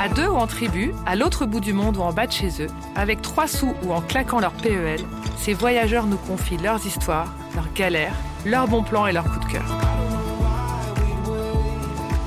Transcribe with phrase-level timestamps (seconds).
[0.00, 2.62] À deux ou en tribu, à l'autre bout du monde ou en bas de chez
[2.62, 5.00] eux, avec trois sous ou en claquant leur PEL,
[5.36, 8.14] ces voyageurs nous confient leurs histoires, leurs galères,
[8.46, 9.64] leurs bons plans et leurs coups de cœur.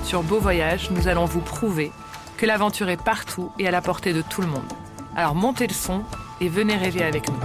[0.03, 1.93] Sur Beau Voyage, nous allons vous prouver
[2.35, 4.73] que l'aventure est partout et à la portée de tout le monde.
[5.15, 6.03] Alors montez le son
[6.41, 7.39] et venez rêver avec nous.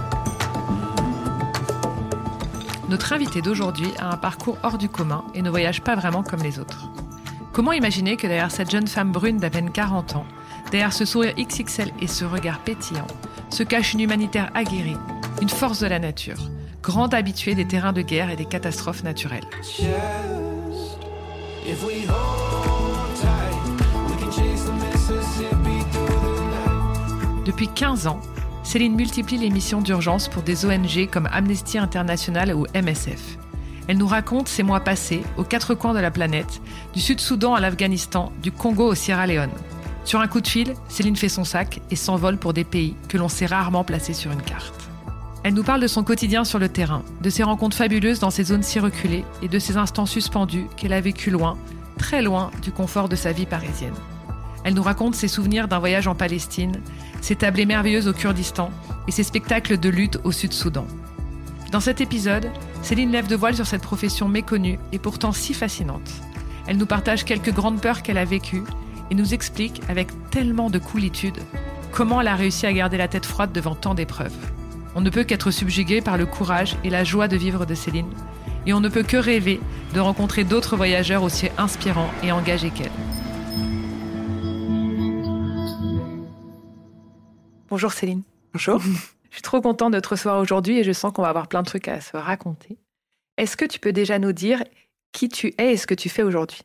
[2.89, 6.43] Notre invité d'aujourd'hui a un parcours hors du commun et ne voyage pas vraiment comme
[6.43, 6.89] les autres.
[7.57, 10.27] Comment imaginer que derrière cette jeune femme brune d'à peine 40 ans,
[10.69, 13.07] derrière ce sourire XXL et ce regard pétillant,
[13.49, 14.95] se cache une humanitaire aguerrie,
[15.41, 16.37] une force de la nature,
[16.83, 19.47] grande habituée des terrains de guerre et des catastrophes naturelles.
[27.43, 28.21] Depuis 15 ans,
[28.61, 33.39] Céline multiplie les missions d'urgence pour des ONG comme Amnesty International ou MSF.
[33.87, 36.61] Elle nous raconte ses mois passés aux quatre coins de la planète,
[36.93, 39.51] du Sud-Soudan à l'Afghanistan, du Congo au Sierra Leone.
[40.03, 43.17] Sur un coup de fil, Céline fait son sac et s'envole pour des pays que
[43.17, 44.89] l'on sait rarement placés sur une carte.
[45.43, 48.43] Elle nous parle de son quotidien sur le terrain, de ses rencontres fabuleuses dans ces
[48.43, 51.57] zones si reculées et de ces instants suspendus qu'elle a vécu loin,
[51.97, 53.93] très loin du confort de sa vie parisienne.
[54.65, 56.81] Elle nous raconte ses souvenirs d'un voyage en Palestine,
[57.21, 58.69] ses tablées merveilleuses au Kurdistan
[59.07, 60.85] et ses spectacles de lutte au Sud-Soudan.
[61.71, 62.49] Dans cet épisode,
[62.81, 66.09] Céline lève de voile sur cette profession méconnue et pourtant si fascinante.
[66.67, 68.63] Elle nous partage quelques grandes peurs qu'elle a vécues
[69.09, 71.39] et nous explique avec tellement de coolitude
[71.91, 74.35] comment elle a réussi à garder la tête froide devant tant d'épreuves.
[74.95, 78.09] On ne peut qu'être subjugué par le courage et la joie de vivre de Céline,
[78.65, 79.59] et on ne peut que rêver
[79.93, 82.91] de rencontrer d'autres voyageurs aussi inspirants et engagés qu'elle.
[87.69, 88.23] Bonjour Céline.
[88.53, 88.81] Bonjour.
[89.37, 91.61] Je suis trop contente de te recevoir aujourd'hui et je sens qu'on va avoir plein
[91.61, 92.79] de trucs à se raconter.
[93.37, 94.63] Est-ce que tu peux déjà nous dire
[95.11, 96.63] qui tu es et ce que tu fais aujourd'hui?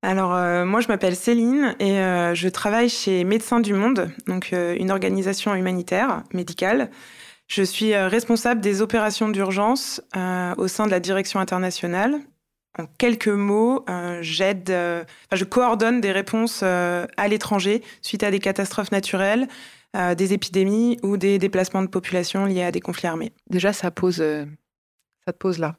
[0.00, 4.52] Alors euh, moi je m'appelle Céline et euh, je travaille chez Médecins du Monde, donc
[4.52, 6.88] euh, une organisation humanitaire médicale.
[7.48, 10.00] Je suis responsable des opérations d'urgence
[10.58, 12.20] au sein de la direction internationale.
[12.78, 13.84] En quelques mots,
[14.20, 19.48] j'aide, je coordonne des réponses à l'étranger suite à des catastrophes naturelles,
[19.94, 23.32] euh, des épidémies ou des déplacements de population liés à des conflits armés.
[23.50, 24.46] Déjà, ça pose, euh,
[25.26, 25.76] ça te pose là.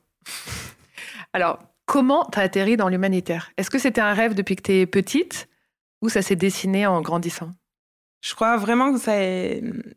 [1.34, 3.52] Alors, comment tu as atterri dans l'humanitaire?
[3.58, 5.50] Est-ce que c'était un rêve depuis que tu es petite
[6.04, 7.50] ou ça s'est dessiné en grandissant?
[8.22, 9.14] Je crois vraiment que ça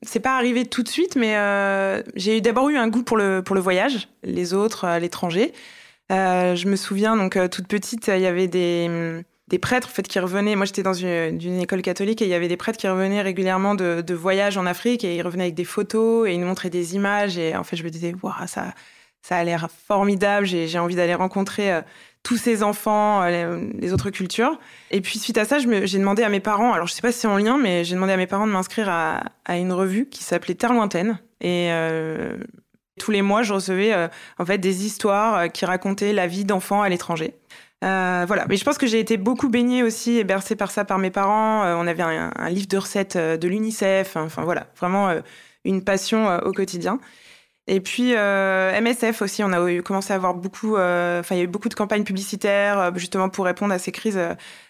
[0.03, 3.43] c'est pas arrivé tout de suite, mais euh, j'ai d'abord eu un goût pour le,
[3.43, 5.53] pour le voyage, les autres, l'étranger.
[6.11, 10.19] je me souviens, donc toute petite, il y avait des, des prêtres en fait qui
[10.19, 10.57] revenaient.
[10.57, 13.75] Moi, j'étais dans une, école catholique et il y avait des prêtres qui revenaient régulièrement
[13.75, 16.95] de, voyages en Afrique et ils revenaient avec des photos et ils nous montraient des
[16.95, 18.75] images et en fait, je me disais, waouh, ça,
[19.23, 20.47] ça a l'air formidable.
[20.47, 21.81] J'ai envie d'aller rencontrer euh,
[22.23, 24.59] tous ces enfants, euh, les, autres cultures.
[24.91, 26.73] Et puis suite à ça, j'ai demandé à mes parents.
[26.73, 28.53] Alors, je sais pas si c'est en lien, mais j'ai demandé à mes parents de
[28.53, 32.37] m'inscrire à, à, une revue qui s'appelait Terre lointaine et euh,
[32.99, 33.95] tous les mois, je recevais
[34.39, 37.35] en fait des histoires qui racontaient la vie d'enfants à l'étranger.
[37.85, 40.85] Euh, voilà, mais je pense que j'ai été beaucoup baignée aussi et bercée par ça
[40.85, 41.65] par mes parents.
[41.65, 44.17] Euh, on avait un, livre de recettes euh, de l'UNICEF.
[44.17, 45.15] Enfin voilà, vraiment
[45.65, 46.99] une passion au quotidien.
[47.69, 51.49] Et puis MSF aussi, on a commencé à avoir beaucoup, enfin il y a eu
[51.49, 54.21] beaucoup de campagnes publicitaires justement pour répondre à ces crises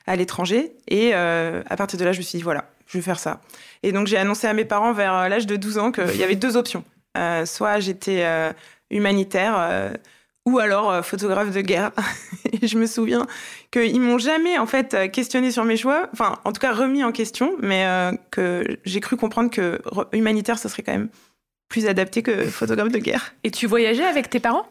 [0.06, 0.73] à l'étranger.
[0.88, 3.41] Et à partir de là, je me suis dit voilà, je vais faire ça.
[3.82, 6.37] Et donc j'ai annoncé à mes parents vers l'âge de 12 ans qu'il y avait
[6.37, 6.85] deux options.
[7.44, 8.26] soit j'étais
[8.91, 9.93] humanitaire
[10.46, 11.90] ou alors photographe de guerre.
[12.52, 13.26] et je me souviens
[13.70, 17.12] qu'ils m'ont jamais en fait questionné sur mes choix, enfin en tout cas remis en
[17.12, 17.87] question, mais
[18.31, 19.81] que j'ai cru comprendre que
[20.12, 21.08] humanitaire ce serait quand même
[21.69, 23.34] plus adapté que photographe de guerre.
[23.44, 24.66] Et tu voyageais avec tes parents?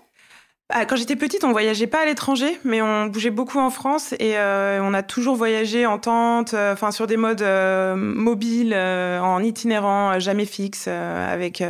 [0.69, 4.13] Ah, quand j'étais petite, on voyageait pas à l'étranger, mais on bougeait beaucoup en France
[4.13, 8.73] et euh, on a toujours voyagé en tente, euh, enfin sur des modes euh, mobiles,
[8.73, 10.87] en itinérant, jamais fixe.
[10.87, 11.63] avec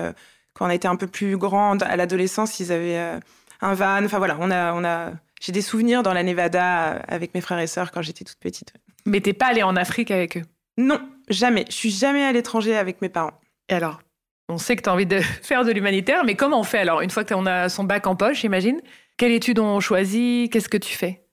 [0.54, 3.20] quand on a été un peu plus grande, à l'adolescence, ils avaient
[3.66, 4.06] un van.
[4.06, 5.12] Enfin voilà, on a, on a.
[5.42, 8.74] J'ai des souvenirs dans la Nevada avec mes frères et sœurs quand j'étais toute petite.
[9.06, 10.44] Mais t'es pas allée en Afrique avec eux?
[10.78, 11.66] Non, jamais.
[11.70, 13.40] Je suis jamais à l'étranger avec mes parents.
[13.70, 14.02] Et alors?
[14.48, 17.02] On sait que tu as envie de faire de l'humanitaire, mais comment on fait alors?
[17.02, 18.80] Une fois qu'on a son bac en poche, j'imagine,
[19.18, 20.52] quelle étude on choisit?
[20.52, 21.26] Qu'est-ce que tu fais?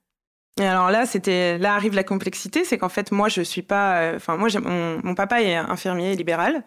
[0.61, 4.03] Et alors là, c'était là arrive la complexité, c'est qu'en fait moi je suis pas,
[4.03, 6.63] euh, enfin moi mon, mon, papa est infirmier libéral,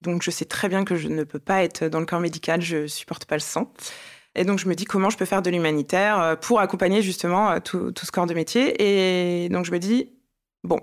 [0.00, 2.62] donc je sais très bien que je ne peux pas être dans le corps médical,
[2.62, 3.74] je supporte pas le sang.
[4.36, 7.50] Et donc je me dis comment je peux faire de l'humanitaire euh, pour accompagner justement
[7.50, 9.44] euh, tout, ce corps de métier.
[9.44, 10.10] Et donc je me dis
[10.62, 10.78] bon,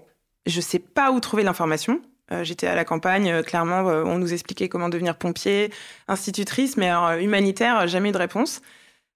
[0.46, 2.02] je sais pas où trouver l'information.
[2.32, 5.72] Euh, j'étais à la campagne, clairement, on nous expliquait comment devenir pompier,
[6.08, 6.90] institutrice, mais
[7.22, 8.62] humanitaire, jamais de réponse.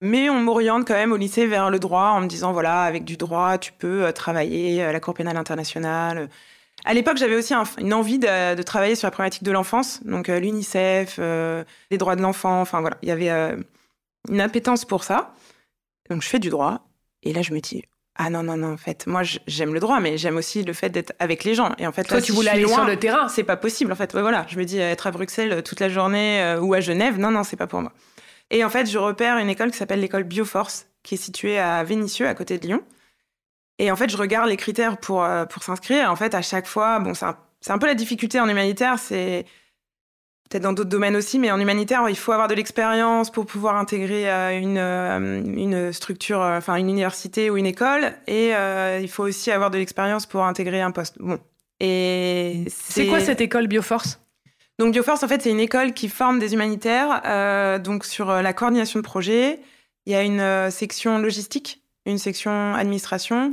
[0.00, 3.04] Mais on m'oriente quand même au lycée vers le droit en me disant, voilà, avec
[3.04, 6.28] du droit, tu peux travailler à la Cour pénale internationale.
[6.84, 11.18] À l'époque, j'avais aussi une envie de, travailler sur la problématique de l'enfance, donc l'UNICEF,
[11.18, 13.56] les droits de l'enfant, enfin voilà, il y avait
[14.28, 15.34] une appétence pour ça.
[16.10, 16.88] Donc je fais du droit,
[17.22, 17.82] et là je me dis,
[18.20, 20.90] ah non, non, non, en fait, moi j'aime le droit, mais j'aime aussi le fait
[20.90, 21.72] d'être avec les gens.
[21.78, 23.28] Et en fait, toi, tu voulais aller sur le terrain.
[23.28, 24.12] C'est pas possible, en fait.
[24.12, 27.16] voilà, je me dis être à Bruxelles euh, toute la journée euh, ou à Genève,
[27.18, 27.92] non, non, c'est pas pour moi.
[28.50, 31.84] Et en fait, je repère une école qui s'appelle l'école Bioforce, qui est située à
[31.84, 32.82] Vénissieux, à côté de Lyon.
[33.78, 36.10] Et en fait, je regarde les critères pour, euh, pour s'inscrire.
[36.10, 37.36] En fait, à chaque fois, bon, c'est un,
[37.68, 39.46] un peu la difficulté en humanitaire, c'est
[40.48, 43.76] peut-être dans d'autres domaines aussi, mais en humanitaire, il faut avoir de l'expérience pour pouvoir
[43.76, 48.52] intégrer euh, une, euh, une structure, euh, enfin une université ou une école, et
[49.00, 51.16] il faut aussi avoir de l'expérience pour intégrer un poste.
[51.18, 51.38] Bon.
[51.80, 54.20] Et c'est quoi cette école Bioforce?
[54.78, 58.98] Donc Bioforce, en fait, c'est une école qui forme des humanitaires, donc sur la coordination
[58.98, 59.60] de projets.
[60.06, 63.52] Il y a une section logistique, une section administration.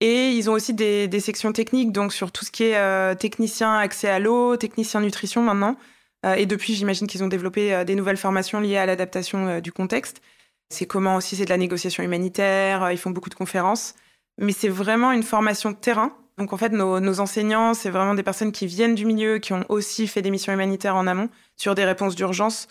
[0.00, 3.76] Et ils ont aussi des, des sections techniques, donc sur tout ce qui est technicien
[3.76, 5.76] accès à l'eau, technicien nutrition maintenant.
[6.24, 9.60] Euh, et depuis, j'imagine qu'ils ont développé euh, des nouvelles formations liées à l'adaptation euh,
[9.60, 10.22] du contexte.
[10.70, 13.94] C'est comment aussi c'est de la négociation humanitaire, ils font beaucoup de conférences.
[14.38, 16.16] Mais c'est vraiment une formation terrain.
[16.38, 19.64] Donc en fait, nos, enseignants, c'est vraiment des personnes qui viennent du milieu, qui ont
[19.68, 22.68] aussi fait des missions humanitaires en amont sur des réponses d'urgence.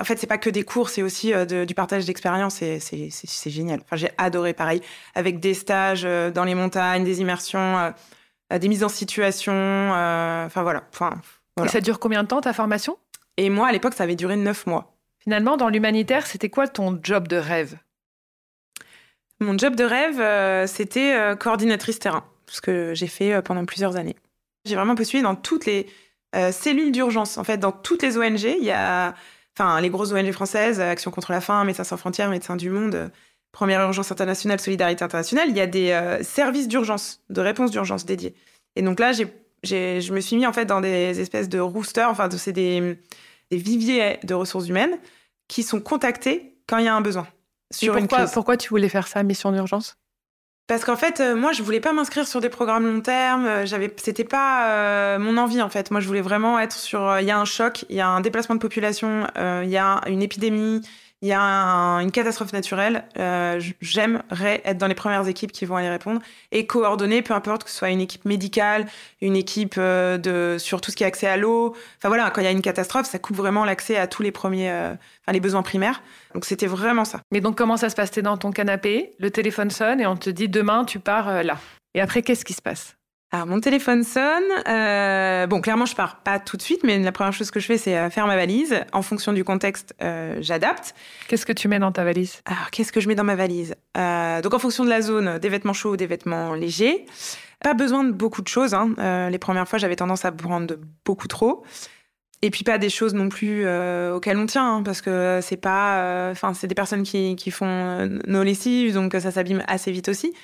[0.00, 1.32] En fait, c'est pas que des cours, c'est aussi
[1.66, 3.80] du partage d'expérience et c'est génial.
[3.84, 4.80] Enfin, j'ai adoré pareil,
[5.14, 7.92] avec des stages dans les montagnes, des immersions,
[8.50, 9.52] des mises en situation.
[9.92, 10.84] Enfin voilà.
[10.90, 11.20] Enfin,
[11.62, 12.98] et ça dure combien de temps ta formation?
[13.36, 14.96] Et moi, à l'époque, ça avait duré neuf mois.
[15.18, 17.78] Finalement, dans l'humanitaire, c'était quoi ton job de rêve?
[19.40, 23.64] Mon job de rêve, euh, c'était euh, coordinatrice terrain, ce que j'ai fait euh, pendant
[23.64, 24.16] plusieurs années.
[24.64, 25.86] J'ai vraiment postulé dans toutes les
[26.52, 27.36] cellules d'urgence.
[27.36, 29.14] En fait, dans toutes les ONG, il y a,
[29.54, 33.10] enfin, les grosses ONG françaises, Action contre la faim, Médecins sans frontières, Médecins du monde,
[33.50, 35.50] Première urgence internationale, Solidarité internationale.
[35.50, 38.34] Il y a des services d'urgence, de réponse d'urgence dédiés.
[38.76, 39.26] Et donc là, j'ai
[39.62, 42.98] je me suis mis en fait dans des espèces de roosters, enfin, c'est des,
[43.50, 44.98] des, viviers de ressources humaines
[45.48, 47.26] qui sont contactés quand il y a un besoin.
[47.70, 49.96] Sur pourquoi, pourquoi tu voulais faire ça, mission d'urgence?
[50.68, 53.46] Parce qu'en fait, euh, moi, je voulais pas m'inscrire sur des programmes long terme.
[53.46, 55.90] Euh, j'avais, c'était pas euh, mon envie en fait.
[55.90, 57.18] Moi, je voulais vraiment être sur.
[57.20, 60.00] Il y a un choc, il y a un déplacement de population, il y a
[60.06, 60.80] une épidémie,
[61.22, 61.40] il y a
[62.00, 66.66] une catastrophe naturelle, euh, j'aimerais être dans les premières équipes qui vont aller répondre et
[66.66, 68.86] coordonner, peu importe que ce soit une équipe médicale,
[69.20, 71.76] une équipe euh, de sur tout ce qui est accès à l'eau.
[71.98, 74.32] Enfin voilà, quand il y a une catastrophe, ça coupe vraiment l'accès à tous les
[74.32, 76.02] premiers, euh, enfin les besoins primaires.
[76.34, 77.20] Donc c'était vraiment ça.
[77.30, 78.10] Mais donc comment ça se passe?
[78.10, 81.56] T'es dans ton canapé, le téléphone sonne et on te dit demain tu pars là.
[81.94, 82.96] Et après qu'est-ce qui se passe?
[83.34, 84.42] Alors mon téléphone sonne.
[84.68, 87.66] Euh, bon, clairement, je pars pas tout de suite, mais la première chose que je
[87.66, 88.78] fais, c'est euh, faire ma valise.
[88.92, 90.94] En fonction du contexte, euh, j'adapte.
[91.28, 92.42] Qu'est-ce que tu mets dans ta valise?
[92.44, 93.74] Alors, qu'est-ce que je mets dans ma valise?
[93.96, 97.06] Donc, en fonction de la zone, des vêtements chauds, des vêtements légers.
[97.64, 98.74] Pas besoin de beaucoup de choses.
[98.74, 99.28] Hein.
[99.30, 100.74] les premières fois, j'avais tendance à prendre
[101.06, 101.64] beaucoup trop.
[102.42, 103.62] Et puis pas des choses non plus
[104.10, 108.20] auxquelles on tient, hein, parce que c'est pas, enfin, c'est des personnes qui, qui font
[108.26, 110.34] nos lessives, donc ça s'abîme assez vite aussi.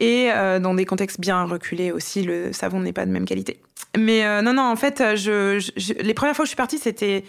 [0.00, 3.60] Et euh, dans des contextes bien reculés aussi, le savon n'est pas de même qualité.
[3.96, 5.60] Mais euh, non, non, en fait, je,
[6.02, 7.24] les premières fois où je suis partie, c'était.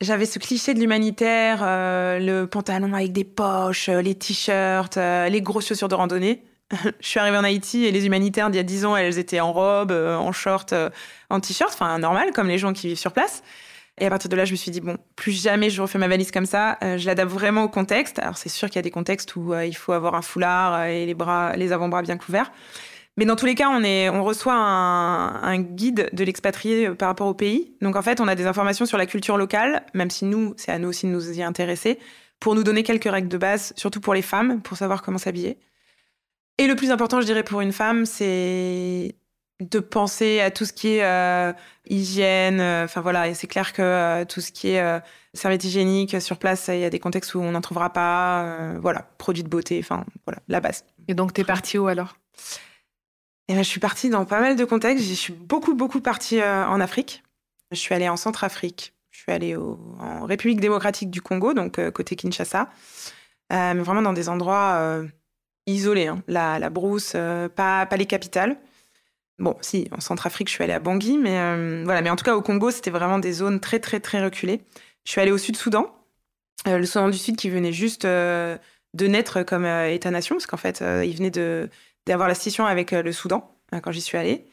[0.00, 5.68] J'avais ce cliché de l'humanitaire, euh, le pantalon avec des poches, les t-shirts, les grosses
[5.68, 6.42] chaussures de randonnée.
[7.00, 9.40] je suis arrivée en Haïti et les humanitaires d'il y a 10 ans, elles étaient
[9.40, 10.74] en robe, en short,
[11.30, 13.42] en t-shirt, enfin normal, comme les gens qui vivent sur place.
[13.98, 16.08] Et à partir de là, je me suis dit, bon, plus jamais je refais ma
[16.08, 16.78] valise comme ça.
[16.82, 18.18] Euh, je l'adapte vraiment au contexte.
[18.18, 20.74] Alors, c'est sûr qu'il y a des contextes où euh, il faut avoir un foulard
[20.74, 22.50] euh, et les bras, les avant-bras bien couverts.
[23.16, 27.06] Mais dans tous les cas, on, est, on reçoit un, un guide de l'expatrié par
[27.06, 27.76] rapport au pays.
[27.80, 30.72] Donc, en fait, on a des informations sur la culture locale, même si nous, c'est
[30.72, 32.00] à nous aussi de nous y intéresser,
[32.40, 35.58] pour nous donner quelques règles de base, surtout pour les femmes, pour savoir comment s'habiller.
[36.58, 39.14] Et le plus important, je dirais, pour une femme, c'est
[39.60, 41.52] de penser à tout ce qui est euh,
[41.88, 42.60] hygiène.
[42.60, 44.98] euh, Enfin voilà, et c'est clair que euh, tout ce qui est euh,
[45.32, 48.74] serviette hygiénique sur place, il y a des contextes où on n'en trouvera pas.
[48.80, 50.84] voilà, produits de beauté, enfin voilà, la base.
[51.08, 52.16] Et donc, t'es partie où alors?
[53.48, 55.04] Et ben, je suis partie dans pas mal de contextes.
[55.04, 57.22] Je suis beaucoup, beaucoup partie en Afrique.
[57.72, 58.94] Je suis allée en Centrafrique.
[59.10, 62.70] Je suis allée au- en République démocratique du Congo, donc côté Kinshasa.
[63.50, 65.02] Mais vraiment dans des endroits
[65.66, 66.06] isolés.
[66.08, 66.22] hein.
[66.26, 67.12] La, la brousse,
[67.54, 68.56] pas, pas les capitales.
[69.38, 72.02] Bon, si, en Centrafrique, je suis allée à Bangui, mais euh, voilà.
[72.02, 74.60] Mais en tout cas, au Congo, c'était vraiment des zones très, très, très reculées.
[75.04, 75.94] Je suis allée au Sud-Soudan,
[76.66, 78.56] euh, le Soudan du Sud qui venait juste euh,
[78.94, 81.30] de naître comme État-nation, parce qu'en fait, il venait
[82.06, 84.46] d'avoir la scission avec le Soudan euh, quand j'y suis allée.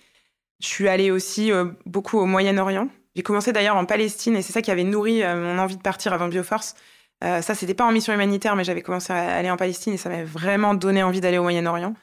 [0.61, 1.51] Je suis allée aussi
[1.87, 2.87] beaucoup au Moyen-Orient.
[3.15, 6.13] J'ai commencé d'ailleurs en Palestine et c'est ça qui avait nourri mon envie de partir
[6.13, 6.75] avant Bioforce.
[7.21, 10.09] Ça, c'était pas en mission humanitaire, mais j'avais commencé à aller en Palestine et ça
[10.09, 11.95] m'avait vraiment donné envie d'aller au Moyen-Orient.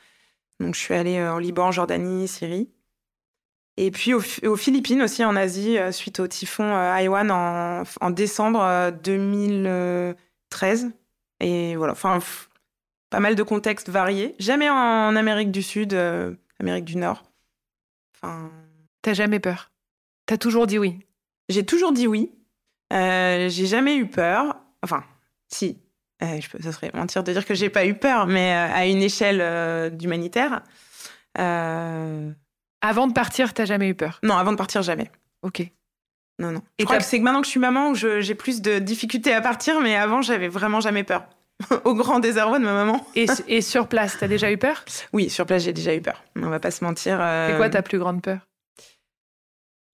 [0.60, 2.70] Donc, je suis allée euh, en Liban, Jordanie, Syrie.
[3.76, 7.82] Et puis aux, aux Philippines aussi, en Asie, euh, suite au typhon euh, Haiwan en,
[8.00, 10.90] en décembre euh, 2013.
[11.40, 12.18] Et voilà, enfin,
[13.10, 14.34] pas mal de contextes variés.
[14.38, 17.22] Jamais en Amérique du Sud, euh, Amérique du Nord.
[18.16, 18.50] Enfin,
[19.02, 19.70] T'as jamais peur?
[20.26, 20.98] T'as toujours dit oui?
[21.48, 22.32] J'ai toujours dit oui.
[22.92, 24.56] Euh, j'ai jamais eu peur.
[24.82, 25.04] Enfin,
[25.48, 25.78] si.
[26.22, 28.74] Euh, je peux, ça serait mentir de dire que j'ai pas eu peur, mais euh,
[28.74, 30.62] à une échelle euh, d'humanitaire.
[31.38, 32.30] Euh,
[32.80, 34.18] Avant de partir, t'as jamais eu peur?
[34.22, 35.10] Non, avant de partir, jamais.
[35.42, 35.62] Ok.
[36.40, 36.62] Non, non.
[36.78, 39.32] Et je crois que c'est que maintenant que je suis maman j'ai plus de difficultés
[39.32, 41.24] à partir, mais avant, j'avais vraiment jamais peur.
[41.84, 43.04] Au grand désarroi de ma maman.
[43.16, 44.84] Et, et sur place, t'as déjà eu peur?
[45.12, 46.22] Oui, sur place, j'ai déjà eu peur.
[46.36, 47.18] On va pas se mentir.
[47.18, 48.38] C'est quoi ta plus grande peur?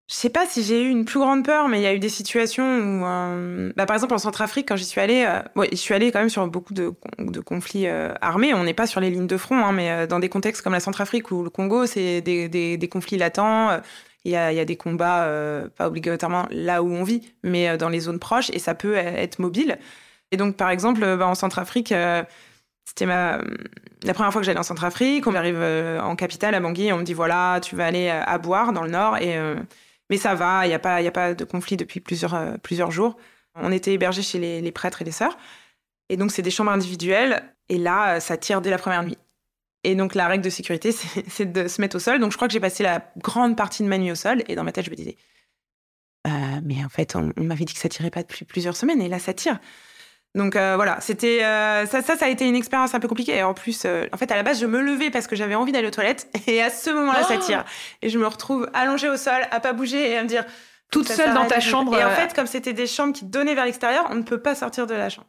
[0.07, 1.97] Je sais pas si j'ai eu une plus grande peur, mais il y a eu
[1.97, 5.77] des situations où, euh, bah, par exemple en Centrafrique, quand j'y suis allée, euh, je
[5.77, 6.93] suis allée quand même sur beaucoup de,
[7.39, 8.53] conflits euh, armés.
[8.53, 10.73] On n'est pas sur les lignes de front, hein, mais euh, dans des contextes comme
[10.73, 13.79] la Centrafrique ou le Congo, c'est des, conflits latents.
[14.25, 15.27] Il y a, des combats,
[15.75, 19.39] pas obligatoirement là où on vit, mais dans les zones proches, et ça peut être
[19.39, 19.79] mobile.
[20.31, 21.93] Et donc, par exemple, bah, en Centrafrique,
[22.85, 23.39] c'était ma...
[24.03, 25.25] la première fois que j'allais en Centrafrique.
[25.27, 28.71] On arrive en capitale, à Bangui, on me dit voilà, tu vas aller à Boire,
[28.71, 29.39] dans le nord, et.
[30.09, 32.57] Mais ça va, il n'y a, pas- y a pas de conflit depuis plusieurs, euh,
[32.57, 33.17] plusieurs jours.
[33.55, 35.37] On était hébergés chez les, prêtres et les sœurs.
[36.09, 37.43] Et donc, c'est des chambres individuelles.
[37.69, 39.17] Et là, euh, ça tire dès la première nuit.
[39.83, 42.19] Et donc, la règle de sécurité, c'est c'est de se mettre au sol.
[42.19, 44.43] Donc, je crois que j'ai passé la grande partie de ma nuit au sol.
[44.47, 45.15] Et dans ma tête, je me disais,
[46.27, 46.31] Euh,
[46.63, 49.01] mais en fait, on, on m'avait dit que ça tirait pas depuis plusieurs semaines.
[49.01, 49.59] Et là, ça tire.
[50.35, 53.37] Donc euh, voilà, c'était euh, ça, ça, ça a été une expérience un peu compliquée.
[53.37, 55.55] Et en plus, euh, en fait, à la base, je me levais parce que j'avais
[55.55, 56.27] envie d'aller aux toilettes.
[56.47, 57.63] Et à ce moment-là, ça Oh tire.
[58.01, 60.43] Et je me retrouve allongée au sol, à pas bouger et à me dire
[60.91, 63.65] Toute seule dans ta chambre Et en fait, comme c'était des chambres qui donnaient vers
[63.65, 65.27] l'extérieur, on ne peut pas sortir de la chambre.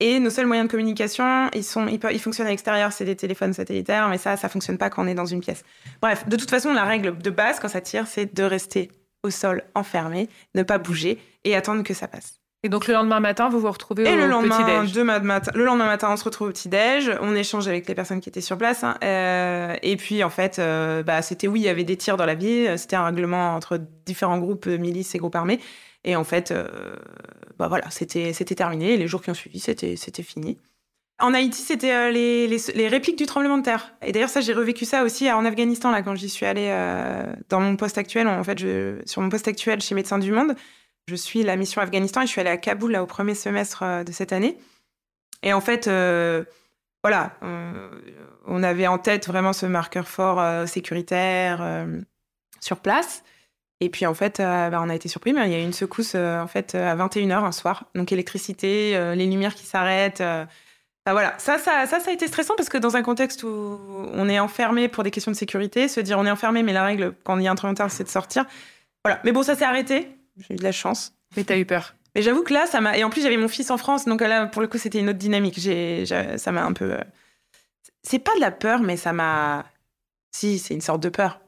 [0.00, 3.04] Et nos seuls moyens de communication, ils, sont, ils, peuvent- ils fonctionnent à l'extérieur, c'est
[3.04, 5.64] des téléphones satellitaires, mais ça, ça fonctionne pas quand on est dans une pièce.
[6.02, 8.90] Bref, de toute façon, la règle de base quand ça tire, c'est de rester
[9.22, 12.40] au sol enfermé, ne pas bouger et attendre que ça passe.
[12.64, 14.82] Et donc le lendemain matin, vous vous retrouvez Et au le lendemain,
[15.22, 18.30] matin, le lendemain matin, on se retrouve au petit-déj, on échange avec les personnes qui
[18.30, 18.82] étaient sur place.
[18.82, 22.16] hein, euh, et puis, en fait, euh, bah, c'était oui, il y avait des tirs
[22.16, 25.60] dans la ville, c'était un règlement entre différents groupes euh, milices et groupes armés.
[26.04, 26.66] Et en fait, euh,
[27.58, 28.94] bah voilà, c'était c'était terminé.
[28.94, 30.56] Et les jours qui ont suivi, c'était c'était fini.
[31.20, 33.94] En Haïti, c'était les, les, les répliques du tremblement de terre.
[34.02, 36.74] Et d'ailleurs, ça, j'ai revécu ça aussi en Afghanistan, là, quand j'y suis allée
[37.50, 38.26] dans mon poste actuel.
[38.26, 40.56] En fait, je, sur mon poste actuel chez Médecins du Monde,
[41.06, 43.82] je suis la mission Afghanistan et je suis allée à Kaboul, là, au premier semestre
[43.82, 44.58] euh, de cette année.
[45.42, 46.44] Et en fait, euh,
[47.02, 47.32] voilà,
[48.46, 51.86] on avait en tête vraiment ce marqueur fort euh, sécuritaire
[52.60, 53.24] sur place.
[53.80, 55.74] Et puis en fait, bah, on a été surpris, mais il y a eu une
[55.74, 57.84] secousse en fait à 21h un soir.
[57.94, 60.22] Donc électricité, les lumières qui s'arrêtent.
[61.04, 63.78] voilà, ça, ça, ça, a été stressant parce que dans un contexte où
[64.14, 66.86] on est enfermé pour des questions de sécurité, se dire on est enfermé, mais la
[66.86, 68.46] règle quand il y a un tremblement de terre, c'est de sortir.
[69.04, 69.20] Voilà.
[69.24, 70.08] Mais bon, ça s'est arrêté.
[70.38, 71.12] J'ai eu de la chance.
[71.36, 71.94] Mais t'as eu peur.
[72.14, 72.96] Mais j'avoue que là, ça m'a.
[72.96, 75.08] Et en plus, j'avais mon fils en France, donc là, pour le coup, c'était une
[75.08, 75.58] autre dynamique.
[75.58, 76.92] J'ai, j'ai- ça m'a un peu.
[76.92, 77.00] euh,
[78.02, 79.64] C'est pas de la peur, mais ça m'a.
[80.32, 81.40] Si, c'est une sorte de peur.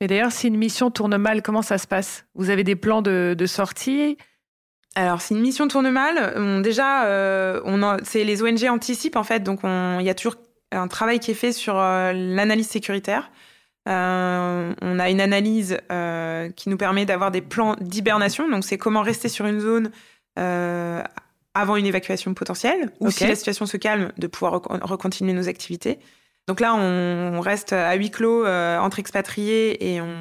[0.00, 2.24] Et d'ailleurs, si une mission tourne mal, comment ça se passe?
[2.34, 4.16] Vous avez des plans de, de sortie?
[4.94, 9.16] Alors, si une mission tourne mal, on- déjà, euh, on en- c'est les ONG anticipent
[9.16, 10.36] en fait, donc on- il y a toujours
[10.72, 13.30] un travail qui est fait sur euh, l'analyse sécuritaire.
[13.86, 15.78] On a une analyse
[16.56, 18.48] qui nous permet d'avoir des plans d'hibernation.
[18.48, 19.90] Donc, c'est comment rester sur une zone
[20.36, 25.98] avant une évacuation potentielle, ou si la situation se calme, de pouvoir recontinuer nos activités.
[26.46, 30.14] Donc là, on reste à huis clos entre expatriés et on,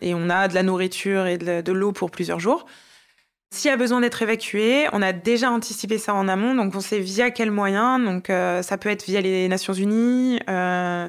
[0.00, 2.66] et on a de la nourriture et de l'eau pour plusieurs jours.
[3.54, 6.80] S'il y a besoin d'être évacué, on a déjà anticipé ça en amont, donc on
[6.80, 8.00] sait via quel moyen.
[8.00, 11.08] Donc euh, ça peut être via les Nations Unies, euh,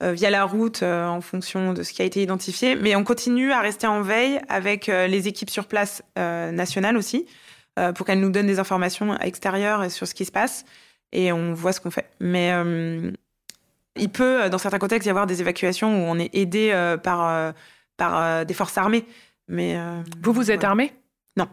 [0.00, 2.76] via la route, en fonction de ce qui a été identifié.
[2.76, 7.26] Mais on continue à rester en veille avec les équipes sur place nationales aussi,
[7.94, 10.64] pour qu'elles nous donnent des informations extérieures sur ce qui se passe,
[11.12, 12.10] et on voit ce qu'on fait.
[12.20, 12.52] Mais
[13.96, 17.52] il peut, dans certains contextes, y avoir des évacuations où on est aidé par,
[17.96, 19.04] par des forces armées.
[19.48, 19.76] Mais
[20.22, 20.92] vous, vous êtes armé?
[21.36, 21.48] Non.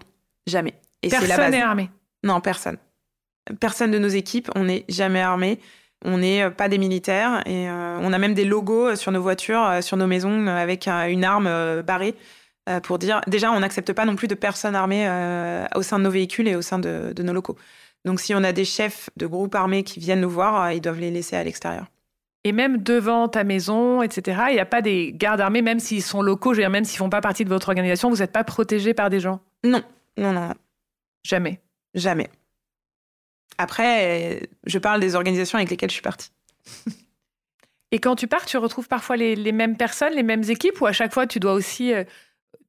[0.46, 0.74] Jamais.
[1.04, 1.90] Et personne n'est armé?
[2.24, 2.78] Non, personne.
[3.60, 5.60] Personne de nos équipes, on n'est jamais armé.
[6.06, 9.12] On n'est euh, pas des militaires et euh, on a même des logos euh, sur
[9.12, 12.16] nos voitures, sur nos maisons avec une arme barrée
[12.84, 15.08] pour dire déjà on n'accepte pas non plus de personnes armées
[15.74, 17.56] au sein de nos véhicules et au sein de, nos locaux.
[18.04, 21.00] Donc si on a des chefs de groupes armés qui viennent nous voir, ils doivent
[21.00, 21.86] les laisser à l'extérieur.
[22.44, 26.04] Et même devant ta maison, etc., il n'y a pas des gardes armés, même s'ils
[26.04, 28.34] sont locaux, je veux dire, même s'ils font pas partie de votre organisation, vous n'êtes
[28.34, 29.40] pas protégé par des gens?
[29.64, 29.82] Non,
[30.18, 30.54] non, non,
[31.24, 31.62] Jamais.
[31.94, 32.30] Jamais.
[33.58, 36.32] Après, je parle des organisations avec lesquelles je suis partie.
[37.92, 40.92] Et quand tu pars, tu retrouves parfois les, mêmes personnes, les mêmes équipes, ou à
[40.92, 42.04] chaque fois tu dois aussi, euh,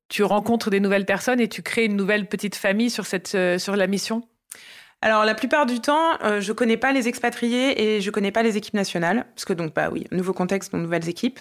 [0.09, 3.59] tu rencontres des nouvelles personnes et tu crées une nouvelle petite famille sur cette, euh,
[3.59, 4.23] sur la mission?
[5.01, 8.43] Alors la plupart du temps, euh, je connais pas les expatriés et je connais pas
[8.43, 11.41] les équipes nationales, parce que donc bah oui, nouveau contexte, nouvelles équipes.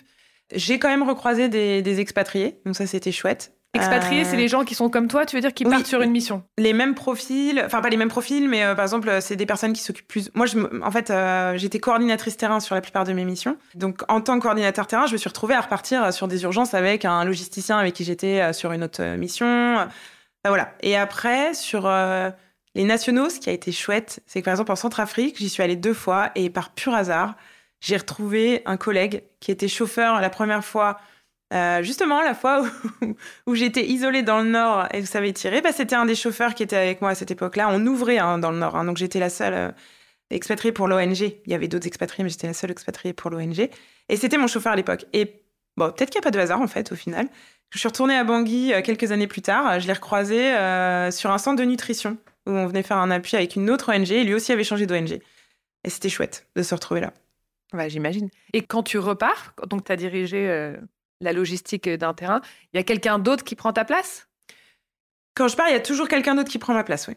[0.53, 3.56] J'ai quand même recroisé des, des expatriés, donc ça c'était chouette.
[3.73, 6.01] Expatriés, c'est euh, les gens qui sont comme toi, tu veux dire, qui partent sur
[6.01, 9.35] une mission Les mêmes profils, enfin pas les mêmes profils, mais euh, par exemple, c'est
[9.35, 10.31] des personnes qui s'occupent plus.
[10.33, 13.57] Moi, je, en fait, euh, j'étais coordinatrice terrain sur la plupart de mes missions.
[13.75, 16.73] Donc, en tant que coordinateur terrain, je me suis retrouvée à repartir sur des urgences
[16.73, 19.87] avec un logisticien avec qui j'étais sur une autre mission.
[20.45, 20.73] voilà.
[20.81, 21.89] Et après, sur
[22.75, 25.61] les nationaux, ce qui a été chouette, c'est que par exemple, en Centrafrique, j'y suis
[25.61, 27.35] allée deux fois et par pur hasard,
[27.79, 30.99] j'ai retrouvé un collègue qui était chauffeur la première fois
[31.53, 32.65] euh, justement, la fois
[33.47, 36.15] où, j'étais isolée dans le Nord et que ça avait tiré, bah, c'était un des
[36.15, 37.69] chauffeurs qui était avec moi à cette époque-là.
[37.71, 38.85] On ouvrait hein, dans le Nord, hein.
[38.85, 39.71] donc j'étais la seule euh,
[40.29, 41.21] expatriée pour l'ONG.
[41.21, 43.69] Il y avait d'autres expatriés, mais j'étais la seule expatriée pour l'ONG.
[44.09, 45.05] Et c'était mon chauffeur à l'époque.
[45.13, 45.41] Et
[45.77, 47.27] bon, peut-être qu'il n'y a pas de hasard en fait au final.
[47.69, 49.79] Je suis retournée à Bangui euh, quelques années plus tard.
[49.79, 50.49] Je l'ai recroisé
[51.11, 54.11] sur un centre de nutrition où on venait faire un appui avec une autre ONG.
[54.11, 55.19] Et lui aussi avait changé d'ONG.
[55.83, 57.13] Et c'était chouette de se retrouver là.
[57.73, 58.29] Ouais, J'imagine.
[58.53, 60.73] Et quand tu repars, donc tu as dirigé
[61.21, 62.41] la logistique d'un terrain,
[62.73, 64.27] il y a quelqu'un d'autre qui prend ta place?
[65.35, 67.15] Quand je pars, il y a toujours quelqu'un d'autre qui prend ma place, oui.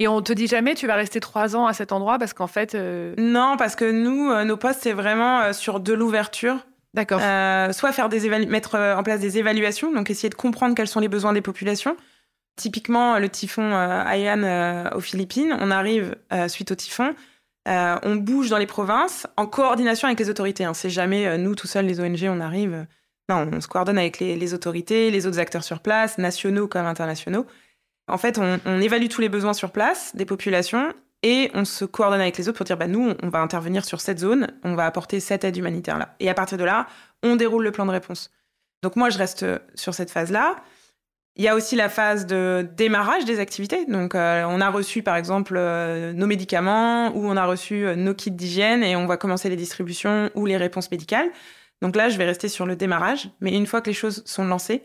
[0.00, 2.46] Et on te dit jamais tu vas rester trois ans à cet endroit parce qu'en
[2.46, 2.74] fait.
[2.74, 6.58] Euh, non, parce que nous, euh, nos postes, c'est vraiment euh, sur de l'ouverture.
[6.94, 7.18] D'accord.
[7.18, 11.08] soit faire des mettre en place des évaluations, donc essayer de comprendre quels sont les
[11.08, 11.96] besoins des populations.
[12.54, 16.14] Typiquement, le typhon Haiyan aux Philippines, on arrive
[16.46, 17.12] suite au typhon.
[17.66, 20.62] on bouge dans les provinces en coordination avec les autorités.
[20.62, 20.72] Hein.
[20.72, 22.86] C'est jamais nous tout seuls, les ONG, on arrive.
[23.28, 27.46] Non, on se coordonne avec les, autorités, les autres acteurs sur place, nationaux comme internationaux.
[28.06, 32.20] En fait, on, évalue tous les besoins sur place des populations et on se coordonne
[32.20, 34.84] avec les autres pour dire bah, nous, on va intervenir sur cette zone, on va
[34.84, 36.14] apporter cette aide humanitaire là.
[36.20, 36.86] Et à partir de là,
[37.22, 38.30] on déroule le plan de réponse.
[38.82, 40.56] Donc moi, je reste sur cette phase-là.
[41.36, 43.86] Il y a aussi la phase de démarrage des activités.
[43.86, 47.96] Donc, euh, on a reçu, par exemple, euh, nos médicaments ou on a reçu euh,
[47.96, 51.28] nos kits d'hygiène et on va commencer les distributions ou les réponses médicales.
[51.82, 54.44] Donc là, je vais rester sur le démarrage, mais une fois que les choses sont
[54.44, 54.82] lancées,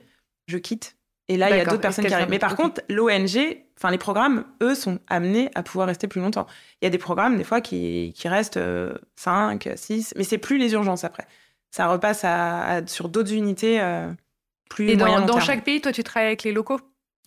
[0.48, 0.98] je quitte.
[1.28, 2.30] Et là, il y a d'autres personnes qui arrivent.
[2.30, 6.48] Mais par contre, l'ONG, enfin les programmes, eux, sont amenés à pouvoir rester plus longtemps.
[6.82, 8.60] Il y a des programmes, des fois, qui, restent
[9.16, 11.28] 5, euh, 6, mais c'est plus les urgences après.
[11.72, 14.12] Ça repasse à, sur d'autres unités euh,
[14.72, 16.80] plus Et dans, dans chaque pays, toi, tu travailles avec les locaux?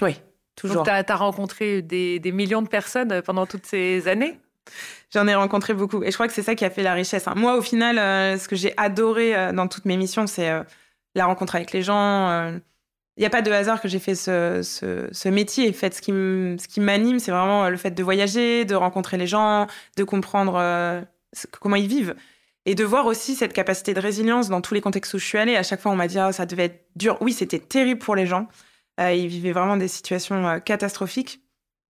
[0.02, 0.20] Oui,
[0.56, 0.82] toujours.
[0.82, 4.40] Tu as, rencontré des, des millions de personnes pendant toutes ces années?
[5.12, 6.02] J'en ai rencontré beaucoup.
[6.02, 7.28] Et je crois que c'est ça qui a fait la richesse.
[7.28, 7.34] Hein.
[7.36, 10.62] Moi, au final, euh, ce que j'ai adoré euh, dans toutes mes missions, c'est euh,
[11.14, 12.50] la rencontre avec les gens.
[13.18, 15.68] Il n'y a pas de hasard que j'ai fait ce, métier.
[15.68, 19.66] En fait, ce qui m'anime, c'est vraiment le fait de voyager, de rencontrer les gens,
[19.98, 21.04] de comprendre
[21.60, 22.14] comment ils vivent.
[22.64, 25.36] Et de voir aussi cette capacité de résilience dans tous les contextes où je suis
[25.36, 25.56] allée.
[25.56, 27.18] À chaque fois, on m'a dit ah, ça devait être dur.
[27.20, 28.48] Oui, c'était terrible pour les gens.
[28.98, 31.41] ils vivaient vraiment des situations catastrophiques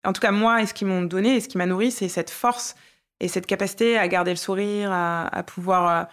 [0.04, 2.08] en tout cas moi, et ce qu'ils m'ont donné et ce qui m'a nourri, c'est
[2.08, 2.74] cette force
[3.20, 6.04] et cette capacité à garder le sourire, à, pouvoir euh,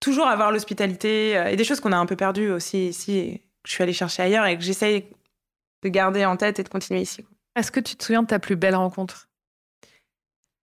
[0.00, 3.38] toujours avoir l'hospitalité euh, et des choses qu'on a un peu perdues aussi ici et
[3.38, 5.06] que je suis allée chercher ailleurs et que j'essaye
[5.82, 7.24] de garder en tête et de continuer ici.
[7.56, 9.28] Est-ce que tu te souviens de ta plus belle rencontre?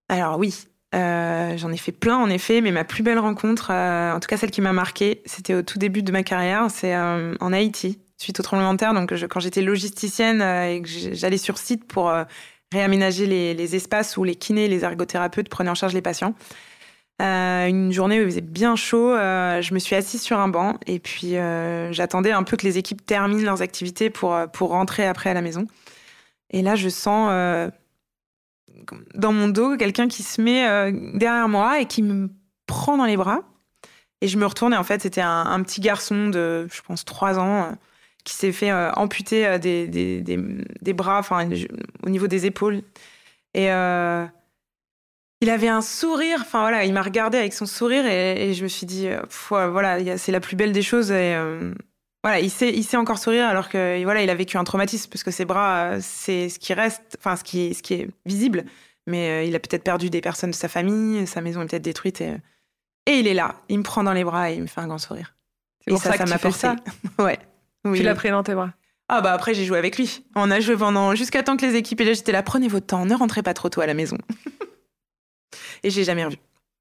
[0.10, 4.28] Alors oui, J'en ai fait plein en effet, mais ma plus belle rencontre, en tout
[4.28, 8.00] cas celle qui m'a marquée, c'était au tout début de ma carrière, c'est en Haïti,
[8.18, 8.96] suite au tremblement de terre.
[8.96, 12.12] Donc quand j'étais logisticienne et que j'allais sur site pour
[12.72, 16.36] réaménager les, espaces où les kinés, les ergothérapeutes prenaient en charge les patients.
[17.22, 20.48] Euh, une journée où il faisait bien chaud, euh, je me suis assise sur un
[20.48, 24.70] banc et puis euh, j'attendais un peu que les équipes terminent leurs activités pour, pour
[24.70, 25.68] rentrer après à la maison.
[26.52, 27.30] Et là, je sens
[29.14, 32.30] dans mon dos quelqu'un qui se met derrière moi et qui me
[32.66, 33.42] prend dans les bras.
[34.22, 37.38] Et je me retourne et en fait, c'était un, petit garçon de, je pense, 3
[37.40, 37.78] ans
[38.24, 40.40] qui s'est fait amputer des, des, des,
[40.82, 41.50] des bras, enfin,
[42.04, 42.82] au niveau des épaules.
[43.54, 43.70] Et
[45.42, 46.40] il avait un sourire.
[46.42, 50.18] Enfin voilà, il m'a regardé avec son sourire et, je me suis dit, euh, voilà,
[50.18, 51.12] c'est la plus belle des choses.
[51.12, 51.74] Et euh,
[52.24, 55.10] voilà, il sait, il sait encore sourire alors que voilà, il a vécu un traumatisme
[55.10, 58.10] parce que ses bras, euh, c'est ce qui reste, enfin ce qui, ce qui est
[58.26, 58.66] visible.
[59.08, 62.22] Mais il a peut-être perdu des personnes de sa famille, sa maison est peut-être détruite
[62.22, 62.36] et,
[63.08, 63.56] et il est là.
[63.68, 65.36] Il me prend dans les bras et il me fait un grand sourire.
[65.88, 66.38] Et ça, ça m'a.
[66.52, 66.76] Ça
[67.18, 67.40] ouais.
[67.86, 68.72] Tu l'as pris dans tes bras.
[69.08, 70.24] Ah bah après j'ai joué avec lui.
[70.36, 72.86] On a joué pendant jusqu'à temps que les équipes et là j'étais là prenez votre
[72.86, 74.18] temps, ne rentrez pas trop tôt à la maison.
[75.84, 76.38] et j'ai jamais revu.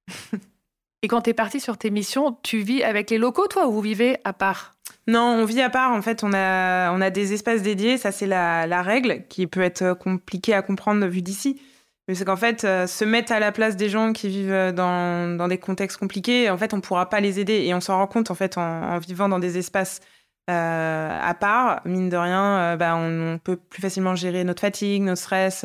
[1.02, 3.72] et quand tu es parti sur tes missions, tu vis avec les locaux, toi, ou
[3.72, 4.74] vous vivez à part?
[5.06, 5.92] Non, on vit à part.
[5.92, 7.96] En fait, on a, on a des espaces dédiés.
[7.96, 11.58] Ça, c'est la, la, règle qui peut être compliquée à comprendre vu d'ici.
[12.06, 15.36] Mais c'est qu'en fait, euh, se mettre à la place des gens qui vivent dans,
[15.36, 17.64] dans des contextes compliqués, en fait, on ne pourra pas les aider.
[17.64, 20.00] Et on s'en rend compte, en fait, en, vivant dans des espaces
[20.48, 25.02] euh, à part, mine de rien, euh, bah, on, peut plus facilement gérer notre fatigue,
[25.02, 25.64] notre stress.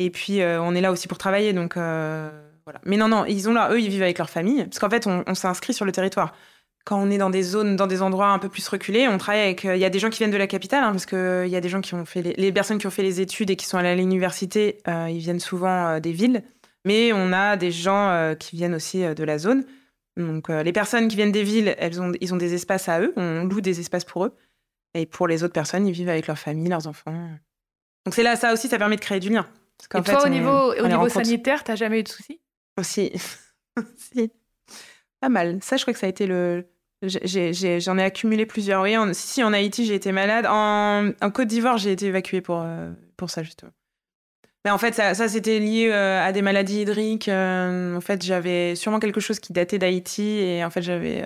[0.00, 1.52] Et puis, euh, on est là aussi pour travailler.
[1.52, 2.30] Donc, euh,
[2.64, 2.80] voilà.
[2.86, 4.64] Mais non, non, ils ont là, eux, ils vivent avec leur famille.
[4.64, 6.32] Parce qu'en fait, on, s'inscrit sur le territoire.
[6.86, 9.42] Quand on est dans des zones, dans des endroits un peu plus reculés, on travaille
[9.42, 9.66] avec.
[9.66, 11.56] Euh, il y a des gens qui viennent de la capitale, hein, parce qu'il y
[11.56, 12.22] a des gens qui ont fait.
[12.22, 15.38] Les, personnes qui ont fait les études et qui sont allées à l'université, ils viennent
[15.38, 16.42] souvent des villes.
[16.86, 19.64] Mais on a des gens qui viennent aussi de la zone.
[20.20, 23.12] Donc, les personnes qui viennent des villes, elles ont, ils ont des espaces à eux.
[23.16, 24.36] On loue des espaces pour eux.
[24.94, 27.12] Et pour les autres personnes, ils vivent avec leur famille, leurs enfants.
[28.04, 29.46] Donc, c'est là, ça aussi, ça permet de créer du lien.
[29.94, 32.40] Et toi, au niveau, au niveau sanitaire, t'as jamais eu de soucis?
[32.78, 33.12] Aussi.
[33.96, 34.32] si.
[35.20, 35.58] Pas mal.
[35.62, 36.66] Ça, je crois que ça a été le.
[37.02, 38.82] J'en ai, accumulé plusieurs.
[38.82, 40.46] Oui, en, si, en Haïti, j'ai été malade.
[40.46, 43.72] En, en Côte d'Ivoire, j'ai été évacuée pour, euh, pour ça, justement.
[44.64, 47.28] Mais en fait, ça, ça c'était lié euh, à des maladies hydriques.
[47.28, 50.22] Euh, en fait, j'avais sûrement quelque chose qui datait d'Haïti.
[50.22, 51.24] Et en fait, j'avais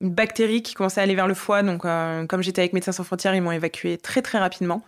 [0.00, 1.62] une bactérie qui commençait à aller vers le foie.
[1.62, 4.82] Donc, comme j'étais avec Médecins Sans Frontières, ils m'ont évacuée très, très rapidement.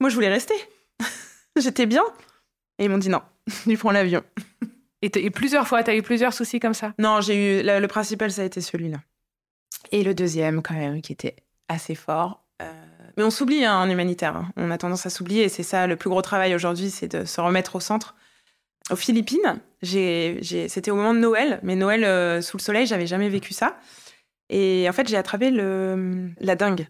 [0.00, 0.54] Moi, je voulais rester.
[1.56, 2.02] J'étais bien.
[2.78, 3.22] Et ils m'ont dit non,
[3.68, 4.22] tu prends l'avion.
[5.02, 6.92] Et, plusieurs fois, tu as eu plusieurs soucis comme ça?
[6.98, 7.62] Non, j'ai eu.
[7.62, 8.98] Le, principal, ça a été celui-là.
[9.92, 11.36] Et le deuxième, quand même, qui était
[11.68, 12.44] assez fort.
[13.18, 14.44] Mais on s'oublie hein, en humanitaire.
[14.56, 15.42] On a tendance à s'oublier.
[15.42, 18.14] Et c'est ça, le plus gros travail aujourd'hui, c'est de se remettre au centre.
[18.90, 23.28] Aux Philippines, c'était au moment de Noël, mais Noël euh, sous le soleil, j'avais jamais
[23.28, 23.76] vécu ça.
[24.50, 26.86] Et en fait, j'ai attrapé le, la dingue.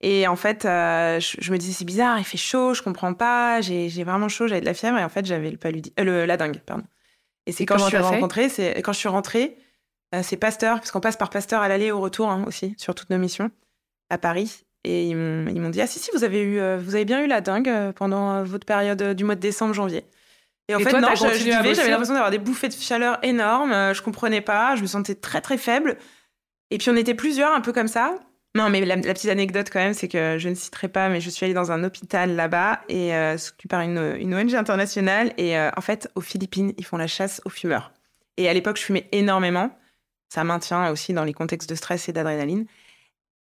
[0.00, 3.60] Et en fait, euh, je, me disais, c'est bizarre, il fait chaud, je comprends pas,
[3.60, 6.36] j'ai vraiment chaud, j'avais de la fièvre, et en fait, j'avais le paludisme, euh, la
[6.36, 6.84] dingue, pardon.
[7.46, 9.56] Et c'est quand, je suis rencontrée, c'est quand je suis rentrée,
[10.22, 12.94] c'est Pasteur, parce qu'on passe par Pasteur à l'aller et au retour hein, aussi, sur
[12.94, 13.50] toutes nos missions,
[14.10, 14.64] à Paris.
[14.84, 17.40] Et ils m'ont dit, ah si, si, vous avez, eu, vous avez bien eu la
[17.40, 20.04] dingue pendant votre période du mois de décembre, janvier.
[20.68, 24.76] Et en fait, non, j'avais l'impression d'avoir des bouffées de chaleur énormes, je comprenais pas,
[24.76, 25.98] je me sentais très, très faible.
[26.70, 28.14] Et puis on était plusieurs un peu comme ça.
[28.56, 31.30] Non, mais la, petite anecdote quand même, c'est que je ne citerai pas, mais je
[31.30, 33.36] suis allée dans un hôpital là-bas et euh,
[33.68, 35.32] par une, une, ONG internationale.
[35.36, 37.92] Et euh, en fait, aux Philippines, ils font la chasse aux fumeurs.
[38.36, 39.70] Et à l'époque, je fumais énormément.
[40.28, 42.66] Ça maintient aussi dans les contextes de stress et d'adrénaline.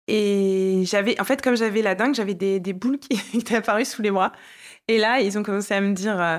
[0.08, 3.84] Et j'avais, en fait, comme j'avais la dingue, j'avais des, des, boules qui étaient apparues
[3.84, 4.32] sous les bras.
[4.88, 6.38] Et là, ils ont commencé à me dire euh,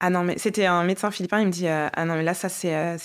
[0.00, 2.34] Ah non, mais c'était un médecin philippin, il me dit euh, Ah non, mais là,
[2.34, 2.98] ça, c'est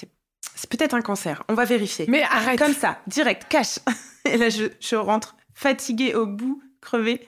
[0.55, 1.43] c'est peut-être un cancer.
[1.49, 2.05] On va vérifier.
[2.08, 2.58] Mais arrête.
[2.58, 3.79] Comme ça, direct, cache.
[4.25, 7.27] Et là, je, rentre fatiguée au bout, crevée.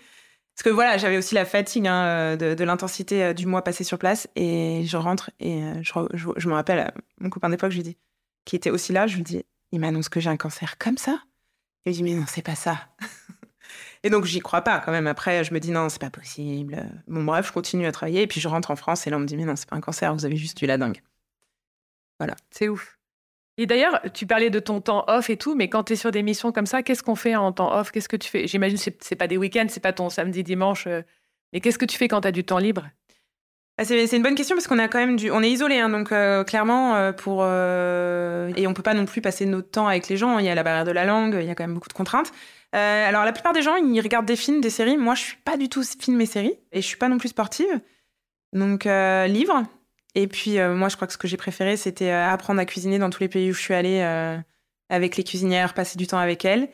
[0.55, 3.99] Parce que voilà, j'avais aussi la fatigue hein, de, l'intensité euh, du mois passé sur
[3.99, 4.27] place.
[4.35, 7.97] Et je rentre et euh, je, me rappelle, mon copain d'époque, je lui dis,
[8.45, 11.19] qui était aussi là, je lui dis, il m'annonce que j'ai un cancer comme ça.
[11.87, 12.89] Il me dit, mais non, c'est pas ça.
[14.03, 15.07] et donc, j'y crois pas quand même.
[15.07, 16.83] Après, je me dis, non, c'est pas possible.
[17.07, 18.23] Bon, bref, je continue à travailler.
[18.23, 19.77] Et puis, je rentre en France et là, on me dit, mais non, c'est pas
[19.77, 21.01] un cancer, vous avez juste eu la dingue.
[22.19, 22.35] Voilà.
[22.51, 22.99] C'est ouf.
[23.57, 26.11] Et d'ailleurs, tu parlais de ton temps off et tout, mais quand tu es sur
[26.11, 27.91] des missions comme ça, qu'est-ce qu'on fait en temps off?
[27.91, 28.47] Qu'est-ce que tu fais?
[28.47, 30.87] J'imagine que ce pas des week-ends, c'est pas ton samedi, dimanche.
[30.87, 31.03] Euh,
[31.53, 32.87] mais qu'est-ce que tu fais quand tu as du temps libre?
[33.83, 36.11] C'est, une bonne question parce qu'on a quand même du, on est isolé, hein, donc
[36.11, 40.17] euh, clairement euh, pour et on peut pas non plus passer notre temps avec les
[40.17, 40.39] gens.
[40.39, 41.93] Il y a la barrière de la langue, il y a quand même beaucoup de
[41.93, 42.31] contraintes.
[42.71, 44.97] alors la plupart des gens, ils regardent des films, des séries.
[44.97, 47.29] Moi, je suis pas du tout film et séries et je suis pas non plus
[47.29, 47.81] sportive.
[48.53, 49.63] Donc livre,
[50.15, 53.09] Et puis, moi, je crois que ce que j'ai préféré, c'était apprendre à cuisiner dans
[53.09, 54.01] tous les pays où je suis allée
[54.89, 56.69] avec les cuisinières, passer du temps avec elles.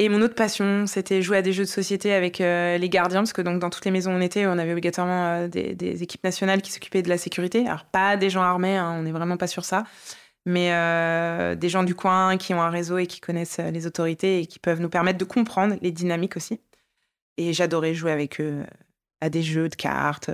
[0.00, 3.20] Et mon autre passion, c'était jouer à des jeux de société avec euh, les gardiens,
[3.20, 6.02] parce que donc dans toutes les maisons où on était, on avait obligatoirement euh, des,
[6.02, 7.64] équipes nationales qui s'occupaient de la sécurité.
[7.66, 9.84] Alors pas des gens armés, hein, on n'est vraiment pas sur ça,
[10.46, 14.40] mais euh, des gens du coin qui ont un réseau et qui connaissent les autorités
[14.40, 16.60] et qui peuvent nous permettre de comprendre les dynamiques aussi.
[17.36, 18.64] Et j'adorais jouer avec eux
[19.20, 20.28] à des jeux de cartes.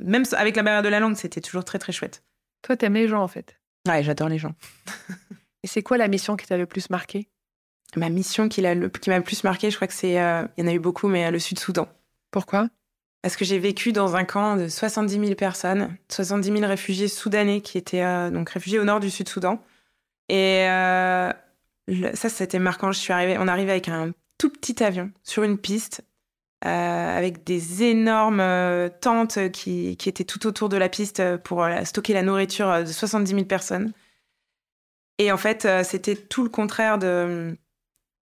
[0.00, 2.22] Même avec la barrière de la langue, c'était toujours très très chouette.
[2.62, 3.58] Toi, t'aimes les gens en fait.
[3.86, 4.54] Ouais, j'adore les gens.
[5.62, 7.28] et c'est quoi la mission qui t'a le plus marqué
[7.96, 10.70] ma mission qui, m'a le plus marqué, je crois que c'est, euh, il y en
[10.70, 11.88] a eu beaucoup, mais euh, le Sud-Soudan.
[12.30, 12.68] Pourquoi?
[13.22, 17.60] Parce que j'ai vécu dans un camp de 70 000 personnes, 70 000 réfugiés soudanais
[17.60, 19.60] qui étaient euh, donc réfugiés au nord du Sud-Soudan.
[20.28, 22.90] Et ça, c'était marquant.
[22.90, 26.02] Je suis arrivée, on arrivait avec un tout petit avion sur une piste,
[26.62, 28.42] avec des énormes
[29.00, 33.30] tentes qui, qui, étaient tout autour de la piste pour stocker la nourriture de 70
[33.30, 33.92] 000 personnes.
[35.18, 37.56] Et en fait, c'était tout le contraire de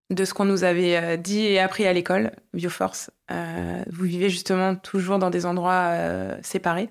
[0.09, 3.11] de ce qu'on nous avait euh, dit et appris à l'école, Bioforce.
[3.31, 6.89] Euh, vous vivez justement toujours dans des endroits euh, séparés.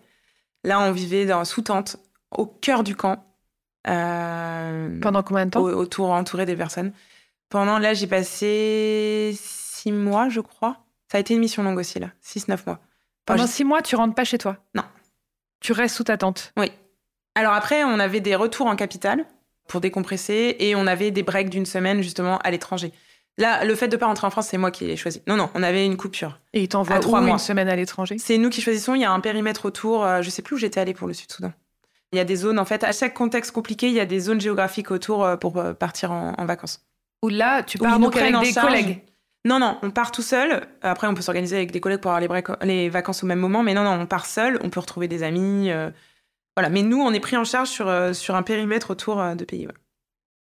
[0.64, 1.96] Là, on vivait dans sous-tente,
[2.30, 3.24] au cœur du camp.
[3.84, 5.60] Pendant combien de temps?
[5.60, 6.92] Autour, entouré des personnes.
[7.50, 10.78] Pendant, là, j'ai passé six mois, je crois.
[11.12, 12.08] Ça a été une mission longue aussi, là.
[12.20, 12.80] Six, neuf mois.
[13.26, 14.56] Pendant six mois, tu rentres pas chez toi?
[14.74, 14.84] Non.
[15.60, 16.52] Tu restes sous ta tente?
[16.56, 16.72] Oui.
[17.34, 19.26] Alors après, on avait des retours en capitale
[19.68, 22.92] pour décompresser et on avait des breaks d'une semaine justement à l'étranger.
[23.36, 25.20] Là, le fait de pas rentrer en France, c'est moi qui l'ai choisi.
[25.26, 26.38] Non, non, on avait une coupure.
[26.52, 27.32] Et ils t'envoient trois mois.
[27.32, 28.16] une semaine à l'étranger?
[28.18, 28.94] C'est nous qui choisissons.
[28.94, 30.04] Il y a un périmètre autour.
[30.04, 31.52] Euh, je sais plus où j'étais allée pour le Sud-Soudan.
[32.12, 34.20] Il y a des zones, en fait, à chaque contexte compliqué, il y a des
[34.20, 36.86] zones géographiques autour euh, pour euh, partir en, vacances.
[37.22, 39.02] Ou là, tu pars donc avec des collègues
[39.44, 40.68] Non, non, on part tout seul.
[40.82, 43.64] Après, on peut s'organiser avec des collègues pour avoir les, les, vacances au même moment.
[43.64, 44.60] Mais non, non, on part seul.
[44.62, 45.72] On peut retrouver des amis.
[46.54, 46.68] voilà.
[46.70, 49.66] Mais nous, on est pris en charge sur, sur un périmètre autour de pays.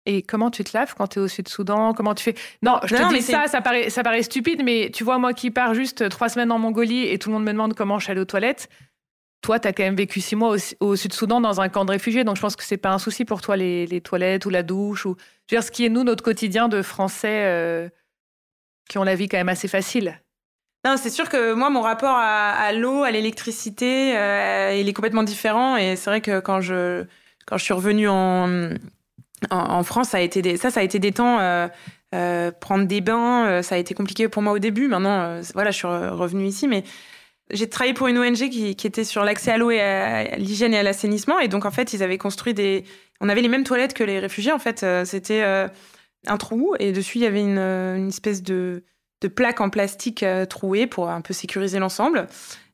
[0.09, 1.93] Et comment tu te laves quand tu es au Sud-Soudan?
[1.93, 2.35] Comment tu fais?
[2.61, 5.51] Non, je te dis ça, ça paraît, ça paraît stupide, mais tu vois, moi qui
[5.51, 8.11] pars juste trois semaines en Mongolie et tout le monde me demande comment je suis
[8.11, 8.69] allée aux toilettes,
[9.41, 12.23] toi, tu as quand même vécu six mois au, Sud-Soudan dans un camp de réfugiés,
[12.23, 15.05] donc je pense que c'est pas un souci pour toi, les, toilettes ou la douche.
[15.05, 15.17] Ou...
[15.47, 17.89] Je veux dire, ce qui est, nous, notre quotidien de Français euh,
[18.89, 20.21] qui ont la vie quand même assez facile.
[20.85, 25.23] Non, c'est sûr que moi, mon rapport à, l'eau, à l'électricité, euh, il est complètement
[25.23, 25.75] différent.
[25.75, 27.03] Et c'est vrai que quand je,
[27.45, 28.69] quand je suis revenue en,
[29.51, 31.39] en, France, ça a été des, ça, ça a été des temps.
[31.39, 31.67] Euh,
[32.15, 34.87] euh, prendre des bains, euh, ça a été compliqué pour moi au début.
[34.87, 36.83] Maintenant, voilà, je suis revenue ici, mais
[37.51, 40.77] j'ai travaillé pour une ONG qui, était sur l'accès à l'eau et à, l'hygiène et
[40.77, 41.39] à l'assainissement.
[41.39, 42.85] Et donc, en fait, ils avaient construit des.
[43.19, 44.51] On avait les mêmes toilettes que les réfugiés.
[44.51, 48.83] En fait, c'était un trou et dessus, il y avait une, espèce de,
[49.21, 52.27] de plaque en plastique trouée pour un peu sécuriser l'ensemble.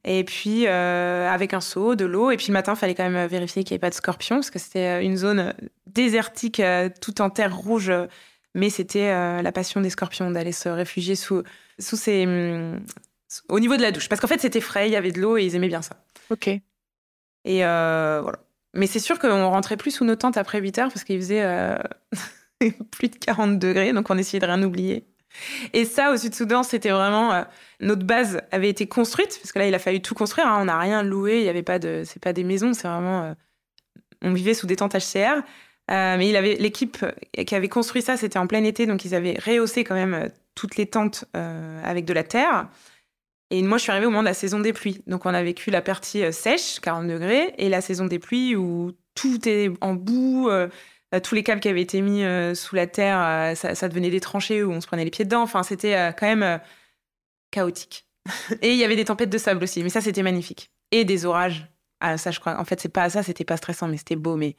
[0.05, 2.31] Et puis, euh, avec un seau, de l'eau.
[2.31, 4.37] Et puis, le matin, il fallait quand même vérifier qu'il n'y avait pas de scorpions,
[4.37, 5.53] parce que c'était euh, une zone
[5.87, 7.91] désertique, euh, tout en terre rouge.
[8.55, 9.11] Mais c'était
[9.41, 11.41] la passion des scorpions d'aller se réfugier sous,
[11.79, 12.85] sous ces, hum,
[13.49, 14.09] au niveau de la douche.
[14.09, 15.95] Parce qu'en fait, c'était frais, il y avait de l'eau et ils aimaient bien ça.
[16.29, 16.49] Ok.
[16.49, 16.61] Et
[17.63, 18.37] voilà.
[18.75, 21.43] Mais c'est sûr qu'on rentrait plus sous nos tentes après 8 heures parce qu'il faisait
[22.91, 23.91] plus de 40 degrés.
[23.91, 25.07] Donc, on essayait de rien oublier.
[25.73, 27.43] Et ça, au Sud-Soudan, c'était vraiment euh,
[27.79, 30.47] notre base avait été construite parce que là, il a fallu tout construire.
[30.47, 30.61] Hein.
[30.61, 31.39] on n'a rien loué.
[31.39, 33.33] Il y avait pas de, c'est pas des maisons, c'est vraiment, euh,
[34.21, 35.41] on vivait sous des tentes HCR.
[35.91, 37.05] Euh, mais l'équipe
[37.45, 40.77] qui avait construit ça, c'était en plein été, donc ils avaient rehaussé quand même toutes
[40.77, 42.69] les tentes avec de la terre.
[43.49, 45.01] Et moi, je suis arrivée au moment de la saison des pluies.
[45.07, 48.93] Donc, on a vécu la partie sèche, 40 degrés, et la saison des pluies où
[49.13, 50.49] tout est en boue,
[51.19, 54.19] tous les câbles qui avaient été mis euh, sous la terre, euh, ça, devenait des
[54.19, 55.41] tranchées où on se prenait les pieds dedans.
[55.41, 56.59] Enfin, c'était quand même
[57.51, 58.07] chaotique.
[58.61, 60.71] et il y avait des tempêtes de sable aussi, mais ça, c'était magnifique.
[60.91, 61.67] Et des orages.
[61.99, 62.59] Ah, ça, je crois.
[62.59, 64.35] En fait, c'est pas ça, c'était pas stressant, mais c'était beau.
[64.35, 64.55] Mais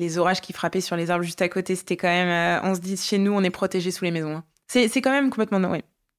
[0.00, 2.60] les orages qui frappaient sur les arbres juste à côté, c'était quand même.
[2.64, 4.36] on se dit, chez nous, on est protégé sous les maisons.
[4.36, 4.44] Hein.
[4.68, 5.78] C'est quand même complètement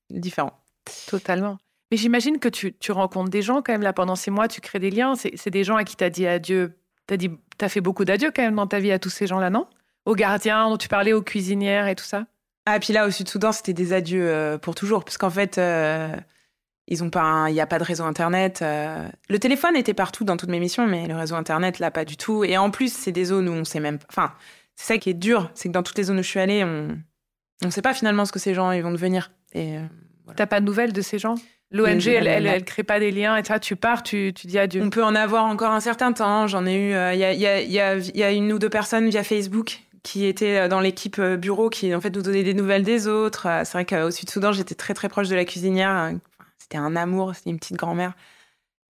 [0.10, 0.54] différent.
[1.08, 1.58] Totalement.
[1.92, 4.62] Mais j'imagine que tu, tu, rencontres des gens quand même là pendant six mois, tu
[4.62, 5.16] crées des liens.
[5.16, 8.32] C'est des gens à qui tu as dit adieu T'as dit, t'as fait beaucoup d'adieux
[8.36, 9.68] quand même dans ta vie à tous ces gens-là, non?
[10.06, 12.26] Aux gardiens dont tu parlais, aux cuisinières et tout ça?
[12.66, 15.58] Ah, et puis là, au Sud-Soudan, c'était des adieux euh, pour toujours, parce qu'en fait,
[15.60, 16.16] euh,
[16.88, 18.62] ils ont pas, il n'y a pas de réseau internet.
[18.62, 19.08] Euh.
[19.30, 22.18] Le téléphone était partout dans toutes mes missions, mais le réseau internet là, pas du
[22.18, 22.44] tout.
[22.44, 24.34] Et en plus, c'est des zones où on sait même, enfin,
[24.76, 26.64] c'est ça qui est dur, c'est que dans toutes les zones où je suis allée,
[26.64, 26.98] on,
[27.64, 29.32] on sait pas finalement ce que ces gens ils vont devenir.
[29.54, 29.78] Et
[30.36, 31.36] t'as pas de nouvelles de ces gens?
[31.72, 34.82] L'ONG, elle, elle, crée pas des liens et toi, tu pars, tu, tu dis adieu.
[34.84, 36.48] On peut en avoir encore un certain temps.
[36.48, 36.94] J'en ai eu.
[36.94, 39.24] Euh, il y, a, y, a, y, a, y, a, une ou deux personnes via
[39.24, 42.84] Facebook qui étaient euh, dans l'équipe euh, bureau qui en fait nous donnaient des nouvelles
[42.84, 43.48] des autres.
[43.64, 46.14] C'est vrai qu'au Sud-Soudan, j'étais très très proche de la cuisinière.
[46.60, 48.14] C'était un amour, c'était une petite grand-mère.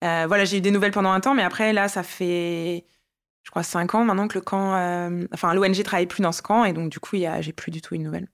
[0.01, 2.85] voilà, j'ai eu des nouvelles pendant un temps, mais après, là, ça fait,
[3.43, 4.73] je crois, cinq ans maintenant que le camp.
[5.33, 7.95] enfin, l'ONG travaille plus dans ce camp, et donc, du coup, j'ai plus du tout
[7.95, 8.29] une nouvelle.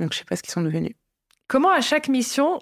[0.00, 0.94] Donc, je sais pas ce qu'ils sont devenus.
[1.46, 2.58] Comment, à chaque mission,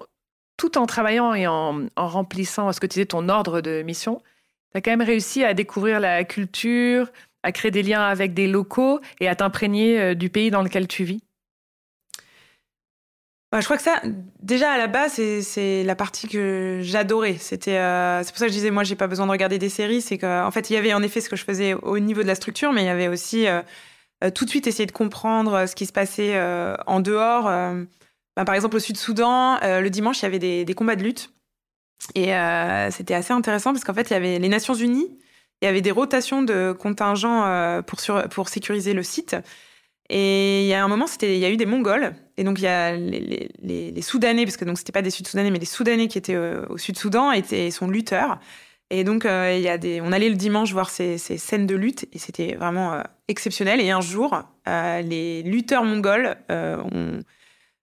[0.57, 4.21] tout en travaillant et en, remplissant ce que tu disais, ton ordre de mission,
[4.71, 7.11] tu as quand même réussi à découvrir la culture,
[7.43, 10.87] à créer des liens avec des locaux et à t'imprégner euh, du pays dans lequel
[10.87, 11.21] tu vis?
[13.53, 14.01] Je crois que ça,
[14.41, 17.35] déjà à la base, c'est la partie que j'adorais.
[17.37, 19.67] C'était, euh, c'est pour ça que je disais, moi, j'ai pas besoin de regarder des
[19.67, 20.01] séries.
[20.01, 22.27] C'est qu'en fait, il y avait en effet ce que je faisais au niveau de
[22.27, 23.61] la structure, mais il y avait aussi euh,
[24.33, 26.39] tout de suite essayer de comprendre ce qui se passait
[26.87, 27.49] en dehors.
[28.35, 31.33] Bah, par exemple, au Sud-Soudan, le dimanche, il y avait des, combats de lutte.
[32.15, 32.31] Et
[32.91, 35.17] c'était assez intéressant parce qu'en fait, il y avait les Nations Unies
[35.61, 39.35] il y avait des rotations de contingents euh, pour, sécuriser le site.
[40.09, 42.15] Et il y a un moment, il y a eu des Mongols.
[42.37, 45.59] Et donc, il y a les, Soudanais, parce que donc c'était pas des Sud-Soudanais, mais
[45.59, 48.39] les Soudanais qui étaient euh, au Sud-Soudan étaient, sont lutteurs.
[48.89, 53.01] Et donc, euh, on allait le dimanche voir ces scènes de lutte et c'était vraiment
[53.29, 53.79] exceptionnel.
[53.79, 57.21] Et un jour, les lutteurs mongols ont,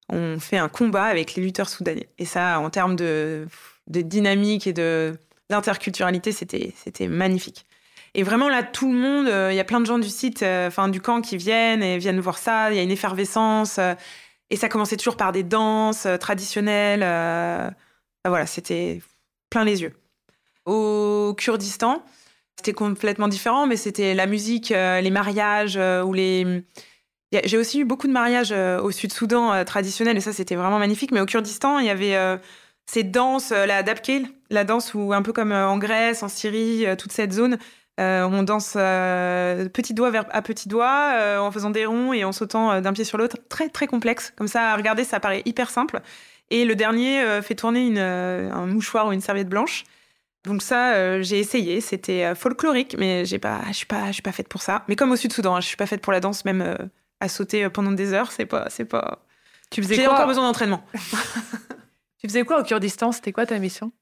[0.09, 2.09] ont, fait un combat avec les lutteurs soudanais.
[2.19, 3.47] Et ça, en termes de,
[3.87, 4.73] dynamique et
[5.49, 7.65] d'interculturalité, c'était, magnifique.
[8.15, 10.43] Et vraiment, là, tout le monde, euh, il y a plein de gens du site,
[10.43, 12.71] euh, enfin du camp qui viennent et viennent voir ça.
[12.71, 13.79] Il y a une effervescence.
[13.79, 13.95] Euh,
[14.51, 17.01] et ça commençait toujours par des danses traditionnelles.
[18.25, 19.01] voilà, c'était
[19.51, 19.93] plein les yeux.
[20.65, 22.03] Au Kurdistan,
[22.57, 26.65] c'était complètement différent, mais c'était la musique, les mariages ou les.
[27.33, 31.13] J'ai aussi eu beaucoup de mariages au Sud-Soudan traditionnels et ça, c'était vraiment magnifique.
[31.13, 32.17] Mais au Kurdistan, il y avait
[32.87, 37.13] ces danses, la dabkil, la danse où un peu comme en Grèce, en Syrie, toute
[37.13, 37.59] cette zone,
[37.99, 42.25] euh, on danse euh, petit doigt à petit doigt euh, en faisant des ronds et
[42.25, 43.37] en sautant d'un pied sur l'autre.
[43.49, 44.33] Très, très complexe.
[44.37, 46.01] Comme ça, à regarder, ça paraît hyper simple.
[46.51, 49.85] Et le dernier fait tourner un mouchoir ou une serviette blanche.
[50.45, 51.81] Donc ça, j'ai essayé.
[51.83, 54.85] C'était folklorique, mais je suis pas, je suis pas faite pour ça.
[54.89, 56.79] Mais comme au Sud-Soudan, hein, je suis pas faite pour la danse, même
[57.21, 58.33] à sauter pendant des heures.
[58.33, 59.25] C'est pas, c'est pas.
[59.71, 60.83] Tu faisais J'ai encore besoin d'entraînement?
[62.19, 63.13] tu faisais quoi au Kurdistan?
[63.13, 63.93] C'était quoi ta mission?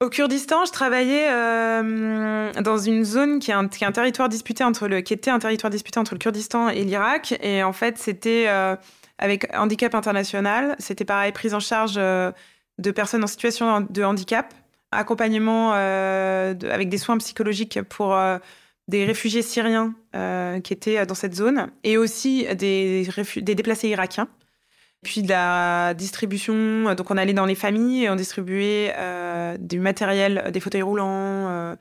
[0.00, 5.00] Au Kurdistan, je travaillais euh, dans une zone qui est, un, territoire disputé entre le,
[5.00, 7.38] qui était un territoire disputé entre le Kurdistan et l'Irak.
[7.42, 8.74] Et en fait, c'était euh,
[9.18, 10.74] avec handicap international.
[10.78, 12.32] C'était pareil, prise en charge euh,
[12.78, 14.52] de personnes en situation de handicap,
[14.90, 18.18] accompagnement avec des soins psychologiques pour
[18.88, 19.94] des réfugiés syriens
[20.62, 24.28] qui étaient dans cette zone et aussi des, des déplacés irakiens
[25.04, 26.92] puis de la distribution.
[26.94, 31.06] Donc, on allait dans les familles et on distribuait euh, du matériel, des fauteuils roulants,
[31.48, 31.76] euh,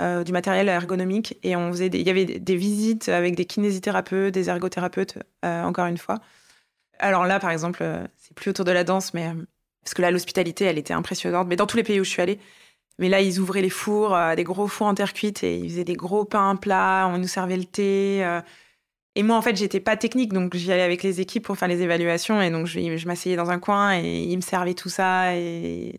[0.00, 1.36] euh, du matériel ergonomique.
[1.42, 5.98] Et on faisait il y avait des visites avec des kinésithérapeutes, des ergothérapeutes, encore une
[5.98, 6.20] fois.
[6.98, 7.84] Alors là, par exemple,
[8.16, 9.30] c'est plus autour de la danse, mais
[9.82, 11.48] parce que là, l'hospitalité, elle était impressionnante.
[11.48, 12.38] Mais dans tous les pays où je suis allée,
[13.00, 15.84] mais là, ils ouvraient les fours, des gros fours en terre cuite et ils faisaient
[15.84, 17.10] des gros pains plats.
[17.12, 18.24] On nous servait le thé.
[19.16, 21.66] Et moi, en fait, j'étais pas technique, donc j'y allais avec les équipes pour faire
[21.66, 22.40] les évaluations.
[22.40, 25.34] Et donc, je, je m'asseyais dans un coin et ils me servaient tout ça.
[25.34, 25.98] Et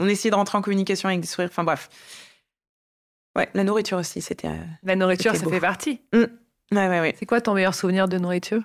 [0.00, 1.48] on essayait de rentrer en communication avec des sourires.
[1.50, 1.88] Enfin, bref.
[3.36, 4.48] Ouais, la nourriture aussi, c'était.
[4.48, 6.02] Euh, la nourriture, ça fait partie.
[6.12, 6.18] Mmh.
[6.72, 7.14] Ouais, ouais, ouais.
[7.18, 8.62] C'est quoi ton meilleur souvenir de nourriture?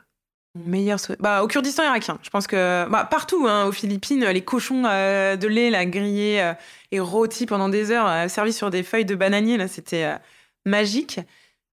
[0.55, 2.17] Meilleur bah, Au Kurdistan irakien.
[2.23, 2.87] Je pense que.
[2.89, 6.53] Bah, partout, hein, aux Philippines, les cochons euh, de lait, là, grillés euh,
[6.91, 10.15] et rôtis pendant des heures, servis sur des feuilles de bananier, là, c'était
[10.65, 11.19] magique.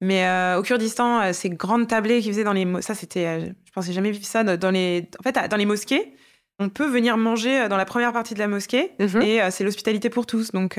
[0.02, 2.66] Mais euh, au Kurdistan, euh, ces grandes tablées qu'ils faisaient dans les...
[2.82, 3.24] Ça, c'était...
[3.24, 5.08] Euh, je pensais jamais vu ça dans les...
[5.20, 6.12] En fait, dans les mosquées,
[6.58, 9.22] on peut venir manger dans la première partie de la mosquée mhm.
[9.22, 10.50] et c'est l'hospitalité pour tous.
[10.50, 10.78] Donc,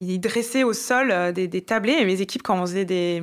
[0.00, 3.22] ils dressaient au sol des, des, tablés et mes équipes, quand on faisait des...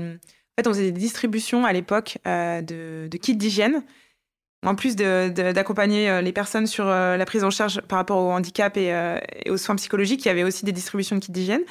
[0.60, 3.84] Fait, on faisait des distributions à l'époque de, de, kits d'hygiène.
[4.66, 8.94] En plus d'accompagner les personnes sur la prise en charge par rapport au handicap et,
[9.50, 11.62] aux soins psychologiques, il y avait aussi des distributions de kits d'hygiène.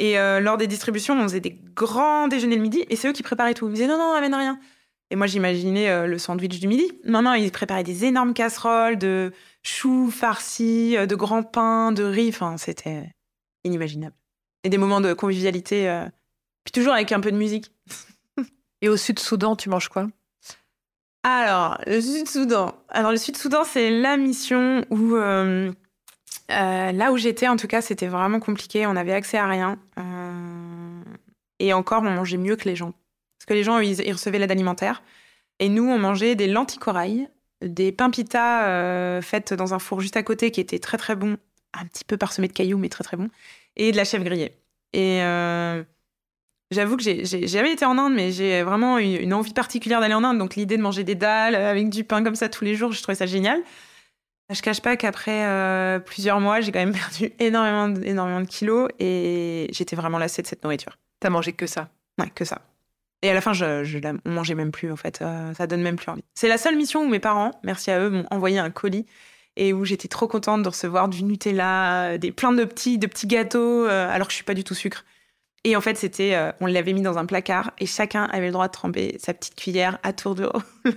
[0.00, 3.12] Et euh, lors des distributions, on faisait des grands déjeuners le midi et c'est eux
[3.12, 3.68] qui préparaient tout.
[3.68, 4.58] Ils disaient non, non, amène rien.
[5.10, 6.90] Et moi, j'imaginais euh, le sandwich du midi.
[7.04, 9.30] Non, non, ils préparaient des énormes casseroles de
[9.62, 12.30] choux farcis, euh, de grands pains, de riz.
[12.30, 13.12] Enfin, c'était
[13.64, 14.14] inimaginable.
[14.64, 16.02] Et des moments de convivialité,
[16.64, 17.70] puis toujours avec un peu de musique.
[18.82, 20.08] et au Sud-Soudan, tu manges quoi?
[21.22, 22.74] Alors, le Sud-Soudan.
[22.88, 25.16] Alors, le Sud-Soudan, c'est la mission où
[26.50, 28.86] euh, là où j'étais, en tout cas, c'était vraiment compliqué.
[28.86, 29.78] On avait accès à rien.
[29.98, 31.02] Euh,
[31.58, 32.92] et encore, on mangeait mieux que les gens.
[33.38, 35.02] Parce que les gens, ils, recevaient l'aide alimentaire.
[35.58, 37.28] Et nous, on mangeait des lentilles corail,
[37.62, 41.16] des pain pita euh, faites dans un four juste à côté qui était très très
[41.16, 41.36] bon,
[41.74, 43.28] un petit peu parsemé de cailloux, mais très très bon,
[43.76, 44.56] et de la chèvre grillée.
[44.94, 45.20] Et
[46.70, 50.14] j'avoue que j'ai jamais été en Inde, mais j'ai vraiment une, une envie particulière d'aller
[50.14, 50.38] en Inde.
[50.38, 53.02] Donc l'idée de manger des dalles avec du pain comme ça tous les jours, je
[53.02, 53.60] trouvais ça génial.
[54.50, 58.88] Je cache pas qu'après euh, plusieurs mois, j'ai quand même perdu énormément, énormément de kilos
[58.98, 60.98] et j'étais vraiment lassée de cette nourriture.
[61.20, 61.88] T'as mangé que ça?
[62.18, 62.62] Ouais, que ça.
[63.22, 65.20] Et à la fin, je, je la mangeais même plus, en fait.
[65.20, 66.24] Euh, ça donne même plus envie.
[66.34, 69.06] C'est la seule mission où mes parents, merci à eux, m'ont envoyé un colis
[69.56, 73.26] et où j'étais trop contente de recevoir du Nutella, des plein de petits, de petits
[73.26, 75.04] gâteaux, euh, alors que je suis pas du tout sucre.
[75.64, 78.68] Et en fait, c'était, on l'avait mis dans un placard et chacun avait le droit
[78.68, 80.62] de tremper sa petite cuillère à tour de rôle.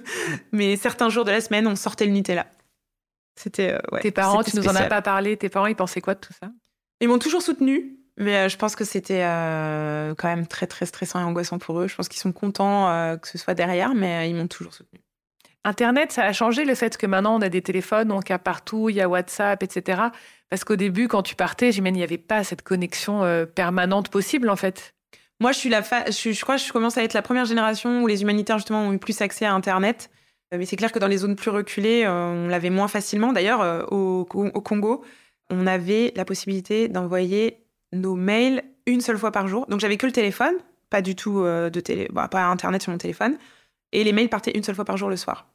[0.53, 2.47] Mais certains jours de la semaine, on sortait le Nutella.
[3.35, 5.35] C'était ouais, Tes parents, tu nous en as pas parlé.
[5.37, 6.49] Tes parents, ils pensaient quoi de tout ça?
[7.01, 11.19] Ils m'ont toujours soutenu, mais je pense que c'était euh, quand même très très stressant
[11.19, 11.87] et angoissant pour eux.
[11.87, 15.01] Je pense qu'ils sont contents euh, que ce soit derrière, mais ils m'ont toujours soutenu.
[15.65, 18.89] Internet, ça a changé le fait que maintenant on a des téléphones, donc à partout,
[18.89, 20.01] il y a WhatsApp, etc.
[20.49, 24.09] Parce qu'au début, quand tu partais, j'imagine il n'y avait pas cette connexion euh, permanente
[24.09, 24.93] possible en fait.
[25.39, 28.07] Moi, je suis la je, crois que je commence à être la première génération où
[28.07, 30.09] les humanitaires justement ont eu plus accès à Internet.
[30.51, 33.33] Mais c'est clair que dans les zones plus reculées, on l'avait moins facilement.
[33.33, 35.03] D'ailleurs, au, au, Congo,
[35.49, 39.65] on avait la possibilité d'envoyer nos mails une seule fois par jour.
[39.67, 40.53] Donc j'avais que le téléphone,
[40.91, 43.35] pas du tout de télé, bah, pas Internet sur mon téléphone.
[43.91, 45.47] Et les mails partaient une seule fois par jour le soir.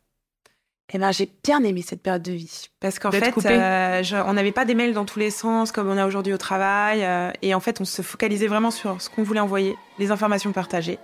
[0.91, 2.71] Eh ben, j'ai bien aimé cette période de vie.
[2.81, 5.89] Parce qu'en fait, euh, je, on n'avait pas des mails dans tous les sens comme
[5.89, 7.05] on a aujourd'hui au travail.
[7.05, 10.53] Euh, et en fait, on se focalisait vraiment sur ce qu'on voulait envoyer, les informations
[10.53, 10.99] partagées.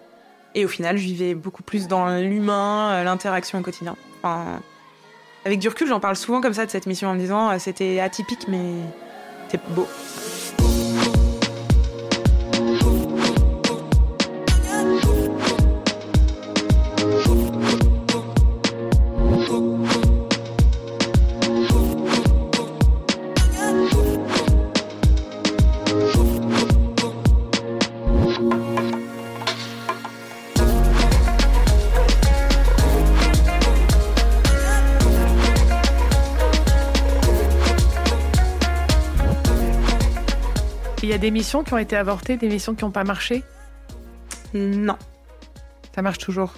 [0.55, 3.97] Et au final, je vivais beaucoup plus dans l'humain, euh, l'interaction au quotidien.
[4.23, 4.61] Enfin,
[5.45, 8.01] avec du recul, j'en parle souvent comme ça de cette mission en me disant c'était
[8.01, 8.63] atypique, mais
[9.49, 9.87] c'était beau.
[41.05, 43.45] Il y a des missions qui ont été avortées, des missions qui n'ont pas marché?
[44.55, 44.97] Non.
[45.95, 46.55] Ça marche toujours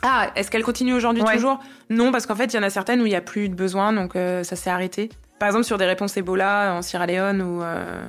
[0.00, 1.34] Ah, est-ce qu'elle continue aujourd'hui ouais.
[1.34, 1.60] toujours?
[1.90, 3.54] Non, parce qu'en fait, il y en a certaines où il n'y a plus de
[3.54, 5.10] besoin, donc euh, ça s'est arrêté.
[5.38, 8.02] Par exemple, sur des réponses Ebola en Sierra Leone, où, euh,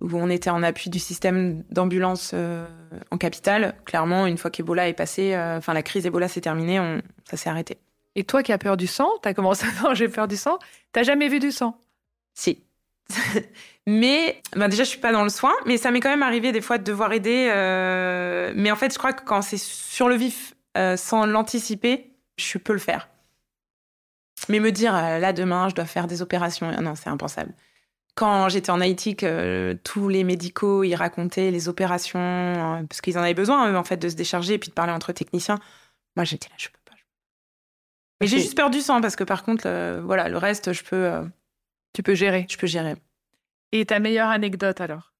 [0.00, 2.66] où on était en appui du système d'ambulance euh,
[3.12, 7.02] en capitale, clairement, une fois qu'Ebola est passé, enfin la crise Ebola s'est terminée, on,
[7.22, 7.78] ça s'est arrêté.
[8.16, 10.58] Et toi qui as peur du sang, tu as commencé à manger peur du sang,
[10.90, 11.78] t'as jamais vu du sang?
[12.34, 12.64] Si.
[13.86, 16.52] mais ben déjà, je suis pas dans le soin, mais ça m'est quand même arrivé
[16.52, 17.48] des fois de devoir aider.
[17.50, 18.52] Euh...
[18.56, 22.58] Mais en fait, je crois que quand c'est sur le vif, euh, sans l'anticiper, je
[22.58, 23.08] peux le faire.
[24.48, 27.52] Mais me dire, euh, là, demain, je dois faire des opérations, non, c'est impensable.
[28.14, 33.22] Quand j'étais en Haïti, que tous les médicaux, ils racontaient les opérations, parce qu'ils en
[33.22, 35.58] avaient besoin, eux, en fait, de se décharger et puis de parler entre techniciens.
[36.16, 36.96] Moi, j'étais là, je peux pas.
[38.20, 41.22] Mais j'ai juste peur du sang, parce que par contre, voilà, le reste, je peux
[41.92, 42.46] tu peux gérer.
[42.48, 42.94] Je peux gérer.
[43.72, 45.12] Et ta meilleure anecdote alors?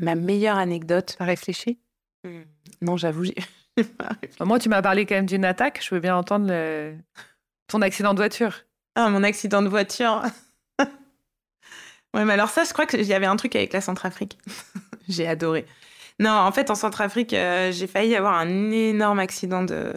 [0.00, 1.16] Ma meilleure anecdote.
[1.18, 1.78] T'as réfléchi?
[2.24, 2.40] Mmh.
[2.82, 3.34] Non, j'avoue, j'ai.
[4.40, 5.80] Moi, tu m'as parlé quand même d'une attaque.
[5.82, 6.96] Je veux bien entendre le...
[7.66, 8.64] ton accident de voiture.
[8.94, 10.22] Ah, mon accident de voiture.
[10.78, 14.38] ouais, mais alors ça, je crois qu'il y avait un truc avec la Centrafrique.
[15.08, 15.66] j'ai adoré.
[16.18, 19.94] Non, en fait, en Centrafrique, euh, j'ai failli avoir un énorme accident de,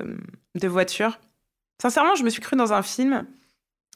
[0.56, 1.20] de voiture.
[1.82, 3.26] Sincèrement, je me suis cru dans un film.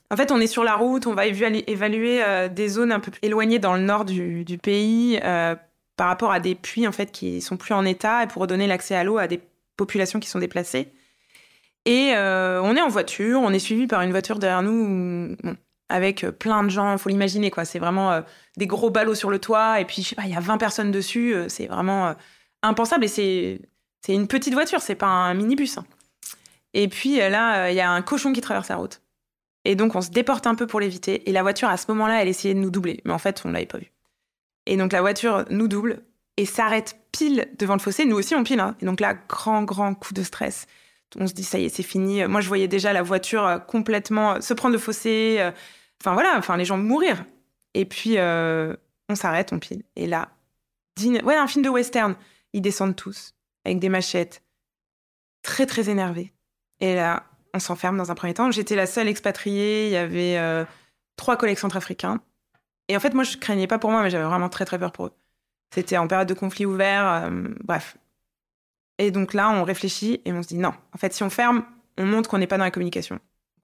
[0.10, 3.12] En fait, on est sur la route, on va évaluer euh, des zones un peu
[3.22, 5.56] éloignées dans le nord du, pays euh,
[5.98, 8.68] par rapport à des puits en fait qui sont plus en état et pour redonner
[8.68, 9.42] l'accès à l'eau à des
[9.76, 10.94] populations qui sont déplacées.
[11.86, 15.36] Et euh, on est en voiture, on est suivi par une voiture derrière nous
[15.90, 17.66] avec plein de gens, faut l'imaginer quoi.
[17.66, 18.22] C'est vraiment
[18.58, 20.58] des gros ballots sur le toit et puis je sais pas, il y a 20
[20.58, 22.14] personnes dessus, c'est vraiment
[22.64, 23.62] impensable et c'est
[24.06, 25.78] c'est une petite voiture, c'est pas un minibus.
[25.78, 25.86] Hein.
[26.74, 29.02] Et puis là, il y a un cochon qui traverse la route.
[29.68, 31.30] Et donc, on se déporte un peu pour l'éviter.
[31.30, 33.02] Et la voiture, à ce moment-là, elle essayait de nous doubler.
[33.04, 33.92] Mais en fait, on l'avait pas vu.
[34.66, 36.04] Et donc, la voiture nous double
[36.38, 38.06] et s'arrête pile devant le fossé.
[38.06, 38.62] Nous aussi, on pile.
[38.62, 38.78] Hein.
[38.80, 40.68] Et donc là, grand, grand coup de stress.
[41.20, 42.26] On se dit, ça y est, c'est fini.
[42.28, 45.52] Moi, je voyais déjà la voiture complètement se prendre le fossé.
[46.02, 47.26] Enfin, voilà, enfin, les gens mourir.
[47.74, 48.74] Et puis, euh,
[49.10, 49.84] on s'arrête, on pile.
[49.98, 50.30] Et là,
[51.04, 52.16] ouais, un film de western.
[52.54, 53.34] Ils descendent tous
[53.66, 54.44] avec des machettes,
[55.42, 56.32] très, très énervés.
[56.80, 58.52] Et là, on s'enferme dans un premier temps.
[58.52, 59.88] J'étais la seule expatriée.
[59.88, 60.66] Il y avait euh,
[61.16, 62.22] trois collègues centrafricains.
[62.88, 64.92] Et en fait, moi, je craignais pas pour moi, mais j'avais vraiment très, très peur
[64.92, 65.14] pour eux.
[65.74, 67.06] C'était en période de conflit ouvert.
[67.06, 67.98] Euh, bref.
[68.98, 70.74] Et donc là, on réfléchit et on se dit non.
[70.94, 71.66] En fait, si on ferme,
[71.98, 73.20] on montre qu'on n'est pas dans la communication.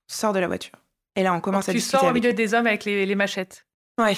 [0.10, 0.76] On sort de la voiture.
[1.16, 1.98] Et là, on commence donc, à tu discuter.
[1.98, 3.66] Tu sors au avec milieu des hommes avec les, les machettes.
[4.00, 4.18] Ouais.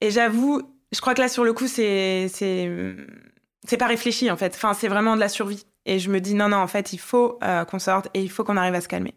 [0.00, 0.62] Et j'avoue,
[0.92, 4.54] je crois que là, sur le coup, c'est c'est pas réfléchi en fait.
[4.54, 5.66] Enfin, c'est vraiment de la survie.
[5.90, 8.30] Et je me dis non, non, en fait, il faut euh, qu'on sorte et il
[8.30, 9.16] faut qu'on arrive à se calmer.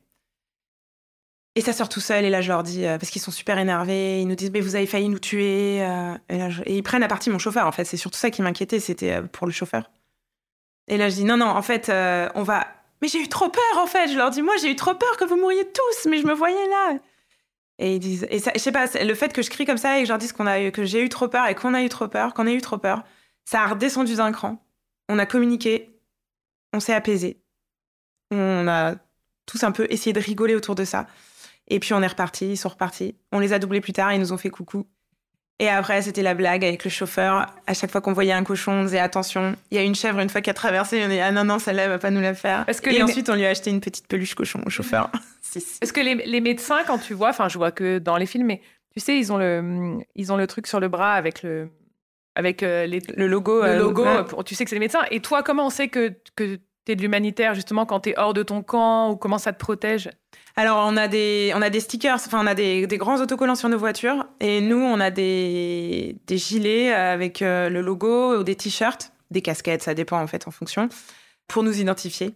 [1.54, 4.22] Et ça sort tout seul, et là je leur dis, parce qu'ils sont super énervés,
[4.22, 5.78] ils nous disent, mais vous avez failli nous tuer.
[5.78, 7.86] et, et, ils prennent à partie mon chauffeur, en fait.
[7.86, 9.92] C'est surtout ça qui m'inquiétait, c'était pour le chauffeur.
[10.88, 11.92] Et là je dis, non, non, en fait,
[12.34, 12.66] on va.
[13.04, 14.08] Mais j'ai eu trop peur, en fait.
[14.08, 16.34] Je leur dis, moi j'ai eu trop peur que vous mouriez tous, mais je me
[16.34, 16.98] voyais là.
[17.78, 19.98] Et ils disent, et ça, je sais pas, le fait que je crie comme ça
[19.98, 21.84] et que je leur dise qu'on a, que j'ai eu trop peur et qu'on a
[21.84, 23.04] eu trop peur, qu'on a eu trop peur,
[23.46, 24.58] ça a redescendu d'un cran.
[25.08, 25.93] On a communiqué,
[26.74, 27.40] on s'est apaisé.
[28.32, 28.96] On a
[29.46, 31.08] tous un peu essayé de rigoler autour de ça.
[31.68, 33.16] Et puis on est reparti, ils sont repartis.
[33.32, 34.86] On les a doublés plus tard, ils nous ont fait coucou.
[35.60, 37.46] Et après, c'était la blague avec le chauffeur.
[37.68, 40.20] À chaque fois qu'on voyait un cochon, on disait attention, il y a une chèvre
[40.20, 42.34] une fois qui a traversé, on est ah non, non, celle-là, va pas nous la
[42.34, 42.66] faire.
[42.66, 45.10] que et ensuite, on lui a acheté une petite peluche cochon au chauffeur.
[45.56, 48.62] Est-ce que les, médecins, quand tu vois, enfin, je vois que dans les films, mais
[48.92, 51.70] tu sais, ils ont le, ils ont le truc sur le bras avec le,
[52.36, 53.62] avec euh, le logo.
[53.62, 54.06] Le euh, logo,
[54.46, 55.04] tu sais que c'est les médecins.
[55.12, 56.56] Et toi, comment on sait que, que
[56.86, 59.54] tu es de l'humanitaire, justement, quand tu es hors de ton camp ou comment ça
[59.54, 60.10] te protège?
[60.56, 63.70] Alors, on a des, on a des stickers, enfin, on a des, grands autocollants sur
[63.70, 64.26] nos voitures.
[64.40, 69.42] Et nous, on a des, des gilets avec euh, le logo ou des t-shirts, des
[69.42, 70.90] casquettes, ça dépend en fait en fonction,
[71.48, 72.36] pour nous identifier.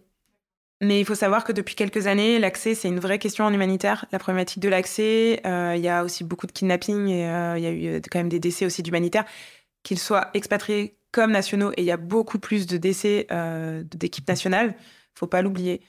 [0.80, 4.06] Mais il faut savoir que depuis quelques années, l'accès, c'est une vraie question en humanitaire.
[4.12, 7.64] La problématique de l'accès, euh, il y a aussi beaucoup de kidnappings et euh, il
[7.64, 9.24] y a eu quand même des décès aussi d'humanitaires,
[9.88, 11.72] qu'ils soient expatriés comme nationaux.
[11.78, 13.26] Et il y a beaucoup plus de décès
[13.94, 14.74] d'équipes nationales,
[15.14, 15.80] faut pas l'oublier.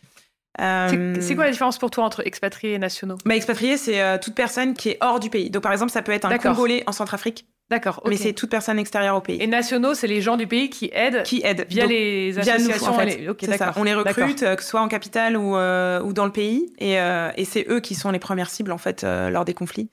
[0.57, 3.17] C'est quoi la différence pour toi entre expatriés et nationaux?
[3.25, 5.49] Bah, Expatrié, c'est euh, toute personne qui est hors du pays.
[5.49, 7.45] Donc, par exemple, ça peut être un Congolais en Centrafrique.
[7.69, 8.01] D'accord.
[8.07, 9.37] Mais c'est toute personne extérieure au pays.
[9.41, 11.21] Et nationaux, c'est les gens du pays qui aident.
[11.23, 11.65] Qui aident.
[11.69, 12.93] Via les associations.
[12.93, 13.57] Via nous, en fait.
[13.57, 13.73] ça.
[13.75, 16.73] On les recrute, euh, que ce soit en capitale ou, euh, ou dans le pays.
[16.79, 19.89] Et, et c'est eux qui sont les premières cibles, en fait, lors des conflits.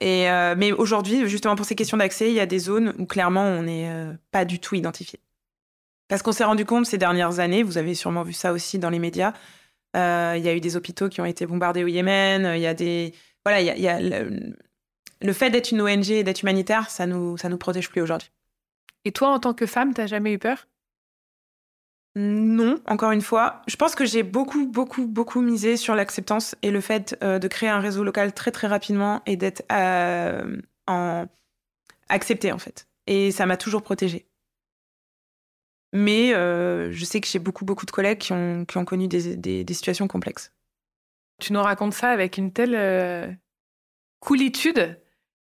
[0.00, 3.42] Et, mais aujourd'hui, justement, pour ces questions d'accès, il y a des zones où clairement,
[3.42, 3.90] on n'est
[4.30, 5.18] pas du tout identifié.
[6.08, 8.90] Parce qu'on s'est rendu compte ces dernières années, vous avez sûrement vu ça aussi dans
[8.90, 9.34] les médias,
[9.96, 12.52] euh, il y a eu des hôpitaux qui ont été bombardés au Yémen.
[12.54, 13.14] Il y a des.
[13.44, 17.48] Voilà, il y a, le, fait d'être une ONG et d'être humanitaire, ça nous, ça
[17.48, 18.30] nous protège plus aujourd'hui.
[19.04, 20.66] Et toi, en tant que femme, t'as jamais eu peur?
[22.20, 23.62] Non, encore une fois.
[23.68, 27.46] Je pense que j'ai beaucoup, beaucoup, beaucoup misé sur l'acceptance et le fait euh, de
[27.46, 30.56] créer un réseau local très, très rapidement et d'être euh,
[32.08, 32.88] accepté, en fait.
[33.06, 34.26] Et ça m'a toujours protégée.
[35.92, 40.08] Mais euh, je sais que j'ai beaucoup, beaucoup de collègues qui ont, connu des, situations
[40.08, 40.52] complexes.
[41.40, 43.38] Tu nous racontes ça avec une telle
[44.18, 45.00] coolitude,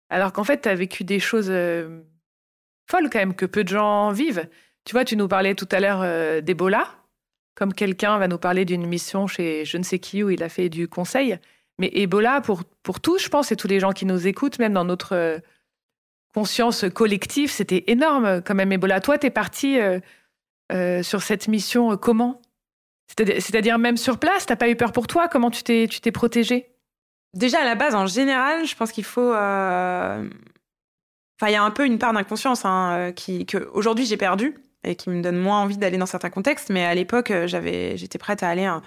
[0.10, 4.12] alors qu'en fait, tu as vécu des choses folles quand même, que peu de gens
[4.12, 4.50] vivent.
[4.86, 6.88] Tu vois, tu nous parlais tout à l'heure d'Ebola,
[7.56, 10.50] comme quelqu'un va nous parler d'une mission chez je ne sais qui où il a
[10.50, 11.38] fait du conseil.
[11.80, 14.74] Mais Ebola, pour, pour tous, je pense, et tous les gens qui nous écoutent, même
[14.74, 15.42] dans notre
[16.34, 19.02] conscience collective, c'était énorme quand même Ebola.
[19.02, 19.80] Toi, tu es parti
[20.72, 22.42] euh, sur cette mission euh, comment?
[23.08, 25.28] C'est-à-dire même sur place, t'as pas eu peur pour toi?
[25.28, 26.72] Comment tu t'es tu t'es protégée?
[27.36, 29.32] Déjà à la base, en général, je pense qu'il faut.
[29.32, 30.28] Euh,
[31.40, 34.56] enfin, il y a un peu une part d'inconscience hein, qui que aujourd'hui j'ai perdu
[34.86, 36.70] et qui me donne moins envie d'aller dans certains contextes.
[36.70, 38.82] Mais à l'époque, j'avais, j'étais prête à aller hein,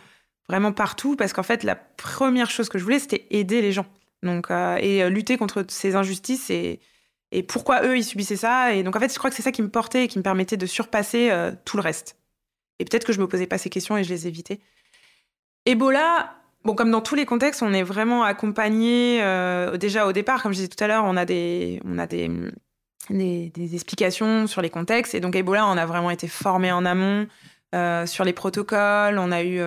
[0.48, 3.86] vraiment partout parce qu'en fait, la première chose que je voulais, c'était aider les gens.
[4.22, 4.48] Donc,
[4.80, 6.80] et lutter contre ces injustices et,
[7.46, 8.74] pourquoi eux, ils subissaient ça.
[8.74, 10.22] Et donc, en fait, je crois que c'est ça qui me portait et qui me
[10.22, 12.16] permettait de surpasser euh, tout le reste.
[12.78, 14.60] Et peut-être que je me posais pas ces questions et je les évitais.
[15.66, 20.42] Ebola, bon, comme dans tous les contextes, on est vraiment accompagné euh, déjà au départ.
[20.42, 22.30] Comme je disais tout à l'heure, on a des, on a des,
[23.10, 25.14] des, explications sur les contextes.
[25.14, 27.26] Et donc, Ebola, on a vraiment été formé en amont
[27.74, 29.18] euh, sur les protocoles.
[29.18, 29.60] On a eu.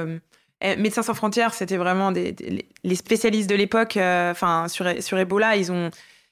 [0.63, 2.35] Eh, Médecins sans frontières, c'était vraiment des,
[2.83, 3.97] les spécialistes de l'époque.
[3.97, 5.89] Enfin, sur, sur Ebola, ils ont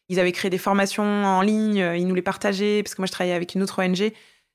[0.09, 3.05] ils avaient créé des formations en ligne, euh, ils nous les partageaient, parce que moi,
[3.05, 4.11] je travaillais avec une autre ONG.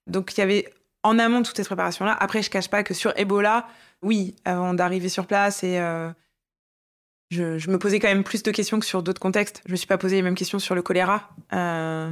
[0.09, 0.69] Donc, il y avait
[1.05, 2.17] en amont toute cette préparation-là.
[2.19, 3.69] Après, je cache pas que sur Ebola,
[4.03, 6.11] oui, avant d'arriver sur place, et euh,
[7.31, 9.63] je, me posais quand même plus de questions que sur d'autres contextes.
[9.67, 11.31] Je me suis pas posé les mêmes questions sur le choléra.
[11.53, 12.11] Euh,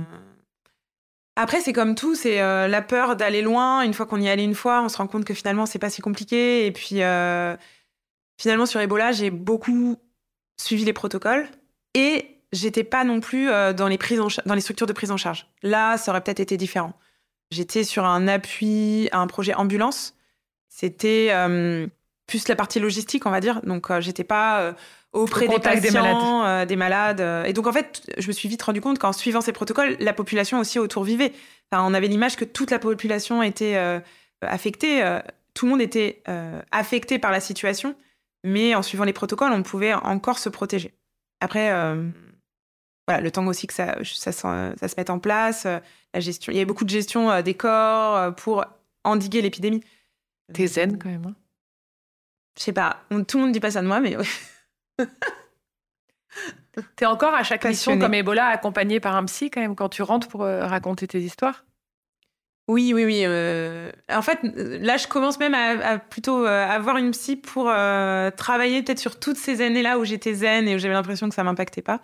[1.37, 3.83] après, c'est comme tout, c'est la peur d'aller loin.
[3.83, 5.79] Une fois qu'on y est allé une fois, on se rend compte que finalement, c'est
[5.79, 6.67] pas si compliqué.
[6.67, 7.01] Et puis,
[8.39, 9.97] finalement, sur Ebola, j'ai beaucoup
[10.59, 11.49] suivi les protocoles.
[11.95, 13.99] Et j'étais pas non plus euh, dans les
[14.47, 15.47] dans les structures de prise en charge.
[15.63, 16.93] Là, ça aurait peut-être été différent.
[17.51, 20.15] J'étais sur un appui à un projet ambulance.
[20.69, 21.87] C'était euh,
[22.27, 23.61] plus la partie logistique, on va dire.
[23.63, 24.75] Donc, euh, j'étais pas
[25.13, 26.69] auprès des patients, des malades.
[26.69, 27.47] des malades.
[27.47, 30.13] Et donc, en fait, je me suis vite rendu compte qu'en suivant ces protocoles, la
[30.13, 31.33] population aussi autour vivait.
[31.71, 33.77] Enfin, on avait l'image que toute la population était
[34.41, 35.03] affectée.
[35.55, 36.23] tout le monde était
[36.71, 37.95] affecté par la situation,
[38.45, 40.95] mais en suivant les protocoles, on pouvait encore se protéger.
[41.41, 41.71] Après,
[43.09, 45.79] voilà, le temps aussi que ça, ça, ça, se mette en place, euh,
[46.15, 46.53] la gestion.
[46.53, 48.65] Il y a beaucoup de gestion euh, des corps euh, pour
[49.05, 49.83] endiguer l'épidémie.
[50.53, 51.27] T'es zen quand même.
[51.27, 51.35] Hein
[52.57, 54.17] Je sais pas, tout le monde dit pas ça de moi, mais
[56.97, 60.03] T'es encore à chaque mission comme Ebola accompagné par un psy quand même quand tu
[60.03, 61.65] rentres pour euh, raconter tes histoires?
[62.69, 63.23] Oui, oui, oui.
[63.25, 68.83] Euh, en fait, là, je commence même à, plutôt euh, avoir une psy pour travailler
[68.83, 71.83] peut-être sur toutes ces années-là où j'étais zen et où j'avais l'impression que ça m'impactait
[71.83, 72.01] pas.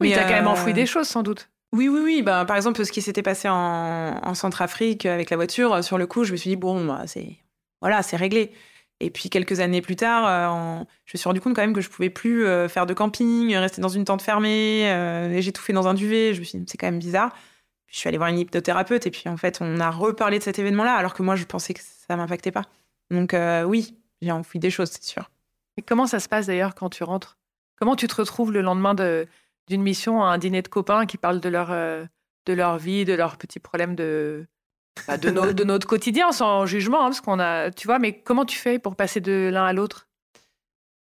[0.00, 1.48] Mais tu as quand même enfoui des choses, sans doute.
[1.72, 2.22] Oui, oui, oui.
[2.22, 6.06] Bah, par exemple, ce qui s'était passé en, en Centrafrique avec la voiture, sur le
[6.06, 7.38] coup, je me suis dit, bon, bah, c'est
[7.80, 8.52] voilà, c'est réglé.
[9.00, 11.80] Et puis quelques années plus tard, euh, je me suis rendu compte quand même que
[11.80, 15.52] je pouvais plus euh, faire de camping, rester dans une tente fermée, euh, et j'ai
[15.52, 16.32] tout fait dans un duvet.
[16.32, 17.32] Je me suis dit, c'est quand même bizarre.
[17.86, 20.44] Puis je suis allée voir une hypnothérapeute, et puis en fait, on a reparlé de
[20.44, 22.62] cet événement-là, alors que moi, je pensais que ça m'impactait pas.
[23.10, 23.36] Donc
[23.66, 25.30] oui, j'ai enfoui des choses, c'est sûr.
[25.76, 27.36] Et comment ça se passe d'ailleurs quand tu rentres?
[27.76, 31.40] Comment tu te retrouves le lendemain d'une mission à un dîner de copains qui parlent
[31.40, 34.46] de leur, de leur vie, de leurs petits problèmes de,
[35.06, 38.44] bah, de, de, notre quotidien, sans jugement, hein, parce qu'on a, tu vois, mais comment
[38.44, 40.08] tu fais pour passer de l'un à l'autre?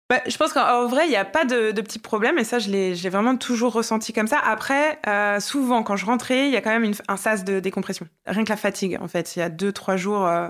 [0.09, 2.69] Bah, je pense qu'en vrai, il n'y a pas de, petits problèmes, et ça, je
[2.69, 4.39] l'ai vraiment toujours ressenti comme ça.
[4.39, 8.07] Après, euh, souvent, quand je rentrais, il y a quand même un sas de décompression.
[8.25, 9.35] Rien que la fatigue, en fait.
[9.35, 10.47] Il y a deux, trois jours euh,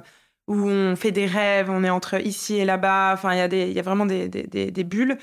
[0.47, 3.13] où on fait des rêves, on est entre ici et là-bas.
[3.13, 5.17] Enfin, il y, a y a vraiment des, des, des, bulles.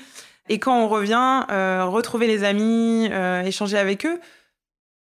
[0.49, 3.09] Et quand on revient, euh, retrouver les amis,
[3.45, 4.19] échanger avec eux,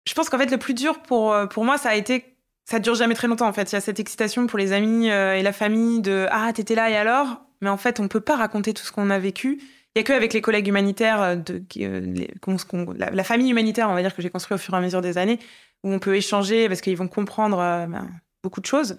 [0.07, 2.36] je pense qu'en fait, le plus dur pour, pour moi, ça a été
[2.69, 3.71] ça dure jamais très longtemps en fait.
[3.71, 6.75] Il y a cette excitation pour les amis euh, et la famille de ah t'étais
[6.75, 7.41] là et alors?
[7.61, 9.59] Mais en fait, on peut pas raconter tout ce qu'on a vécu.
[9.95, 11.35] Il y a que avec les collègues humanitaires, euh,
[11.77, 12.27] euh,
[12.97, 15.17] la, famille humanitaire, on va dire que j'ai construit au fur et à mesure des
[15.17, 15.39] années,
[15.83, 18.07] où on peut échanger parce qu'ils vont comprendre ben,
[18.43, 18.97] beaucoup de choses.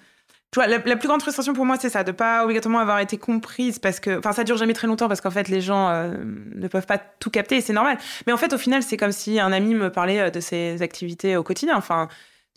[0.50, 3.18] Tu vois, la, plus grande frustration pour moi, c'est ça, de pas obligatoirement avoir été
[3.18, 6.68] comprise parce que, enfin, ça dure jamais très longtemps parce qu'en fait, les gens ne
[6.68, 7.98] peuvent pas tout capter et c'est normal.
[8.26, 11.36] Mais en fait, au final, c'est comme si un ami me parlait de ses activités
[11.36, 11.76] au quotidien.
[11.76, 12.08] Enfin,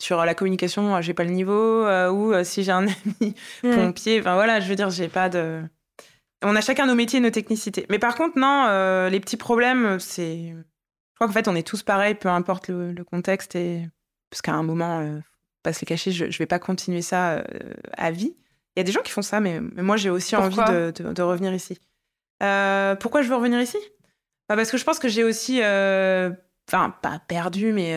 [0.02, 2.86] sur la communication, j'ai pas le niveau, euh, ou euh, si j'ai un
[3.20, 3.74] ami mm.
[3.74, 5.62] pompier, enfin voilà, je veux dire, j'ai pas de.
[6.42, 7.86] On a chacun nos métiers, nos technicités.
[7.88, 10.48] Mais par contre, non, euh, les petits problèmes, c'est.
[10.48, 13.88] Je crois qu'en fait, on est tous pareils, peu importe le, contexte, et
[14.28, 15.20] parce qu'à un moment,
[15.62, 17.44] pas se les cacher, je, je vais pas continuer ça
[17.96, 18.34] à vie.
[18.74, 21.54] Il y a des gens qui font ça, mais, moi, j'ai aussi envie de, revenir
[21.54, 21.78] ici.
[22.40, 23.78] pourquoi je veux revenir ici?
[24.48, 27.94] Bah, Parce que je pense que j'ai aussi, enfin, pas perdu, mais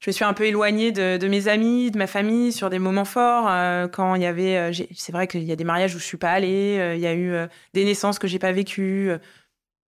[0.00, 3.04] je me suis un peu éloignée de, mes amis, de ma famille sur des moments
[3.04, 3.46] forts.
[3.48, 6.04] Euh, quand il y avait, euh, c'est vrai qu'il y a des mariages où je
[6.04, 7.34] suis pas allée, euh, il y a eu
[7.74, 9.10] des naissances que j'ai pas vécues.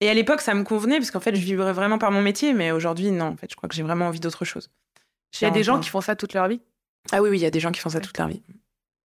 [0.00, 2.54] Et à l'époque, ça me convenait parce qu'en fait, je vivrais vraiment par mon métier,
[2.54, 3.26] mais aujourd'hui, non.
[3.26, 4.70] En fait, je crois que j'ai vraiment envie d'autre chose.
[5.40, 6.60] Il y a des gens qui font ça toute leur vie?
[7.12, 8.42] Ah oui, oui, il y a des gens qui font ça toute leur vie.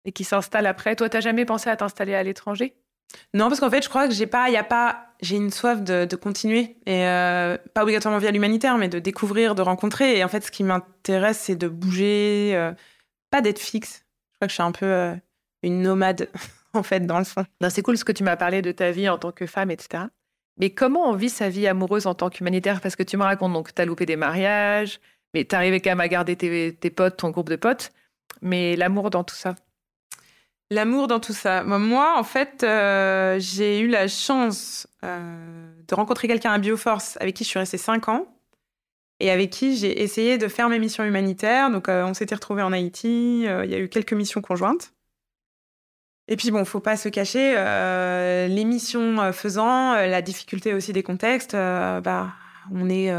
[0.06, 0.96] Et qui s'installent après.
[0.96, 2.74] Toi, t'as jamais pensé à t'installer à l'étranger?
[3.34, 5.82] Non, parce qu'en fait, je crois que j'ai pas, y a pas, j'ai une soif
[5.82, 10.18] de, continuer et euh, pas obligatoirement via l'humanitaire, mais de découvrir, de rencontrer.
[10.18, 12.72] Et en fait, ce qui m'intéresse, c'est de bouger, euh,
[13.30, 14.04] pas d'être fixe.
[14.32, 15.14] Je crois que je suis un peu euh,
[15.62, 16.28] une nomade
[16.74, 17.44] en fait dans le fond.
[17.70, 20.04] C'est cool ce que tu m'as parlé de ta vie en tant que femme, etc.
[20.58, 22.80] Mais comment on vit sa vie amoureuse en tant qu'humanitaire?
[22.80, 25.00] Parce que tu me racontes donc tu as loupé des mariages,
[25.34, 27.92] mais tu arrivé quand même à garder tes potes, ton groupe de potes.
[28.42, 29.54] Mais l'amour dans tout ça?
[30.70, 31.62] L'amour dans tout ça.
[31.62, 37.36] Moi, en fait, euh, j'ai eu la chance euh, de rencontrer quelqu'un à Bioforce avec
[37.36, 38.26] qui je suis restée 5 ans
[39.20, 41.70] et avec qui j'ai essayé de faire mes missions humanitaires.
[41.70, 43.42] Donc, euh, on s'était retrouvés en Haïti.
[43.42, 44.92] Il y a eu quelques missions conjointes.
[46.26, 47.54] Et puis, bon, faut pas se cacher,
[48.48, 52.32] les missions faisant, la difficulté aussi des contextes, bah,
[52.72, 53.12] on est.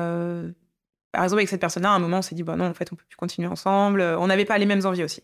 [1.14, 2.92] par exemple, avec cette personne-là, à un moment, on s'est dit, bah non, en fait,
[2.92, 4.02] on peut plus continuer ensemble.
[4.02, 5.24] On n'avait pas les mêmes envies aussi.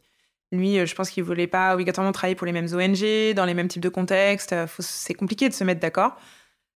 [0.53, 3.55] Lui, euh, je pense qu'il voulait pas obligatoirement travailler pour les mêmes ONG, dans les
[3.55, 4.53] mêmes types de contextes.
[4.53, 6.15] Euh, c'est compliqué de se mettre d'accord.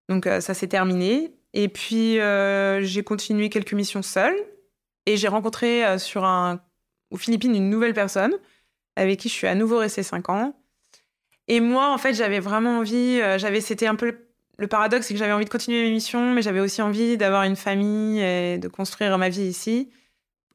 [0.10, 1.36] Donc euh, ça s'est terminé.
[1.54, 2.18] Et puis
[2.82, 4.36] j'ai continué quelques missions seule.
[5.06, 6.60] Et j'ai rencontré sur un,
[7.12, 8.34] aux Philippines une nouvelle personne
[8.98, 10.54] avec qui je suis à nouveau restée cinq ans.
[11.48, 14.18] Et moi, en fait, j'avais vraiment envie, j'avais, c'était un peu
[14.58, 17.44] le paradoxe, c'est que j'avais envie de continuer mes missions, mais j'avais aussi envie d'avoir
[17.44, 19.90] une famille et de construire ma vie ici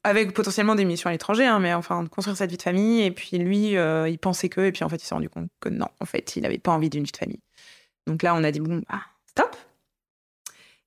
[0.03, 3.01] avec potentiellement des missions à l'étranger, hein, mais enfin, de construire cette vie de famille.
[3.01, 5.47] Et puis lui, euh, il pensait que, et puis en fait, il s'est rendu compte
[5.61, 7.39] que non, en fait, il n'avait pas envie d'une vie de famille.
[8.05, 9.55] Donc là, on a dit, bon, bah, stop.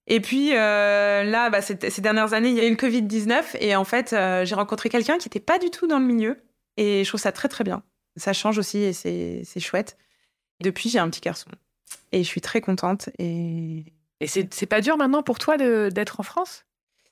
[0.06, 3.74] Et puis euh, là, bah, ces, dernières années, il y a eu le Covid-19, et
[3.74, 6.38] en fait, euh, j'ai rencontré quelqu'un qui n'était pas du tout dans le milieu,
[6.76, 7.82] et je trouve ça très, très bien.
[8.16, 9.96] Ça change aussi, et c'est chouette.
[10.60, 11.50] depuis, j'ai un petit garçon,
[12.12, 13.08] et je suis très contente.
[13.18, 13.86] Et,
[14.20, 16.65] et c'est pas dur maintenant pour toi d'être en France?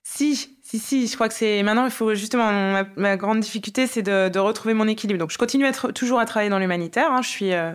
[0.07, 4.03] Si, si, si, je crois que c'est maintenant, il faut justement, ma, grande difficulté, c'est
[4.03, 5.19] de, retrouver mon équilibre.
[5.19, 7.11] Donc, je continue à toujours à travailler dans l'humanitaire.
[7.11, 7.23] Hein.
[7.23, 7.75] Je suis euh,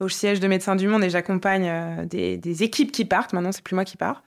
[0.00, 3.34] au siège de Médecins du Monde et j'accompagne euh, des, équipes qui partent.
[3.34, 4.24] Maintenant, c'est plus moi qui pars.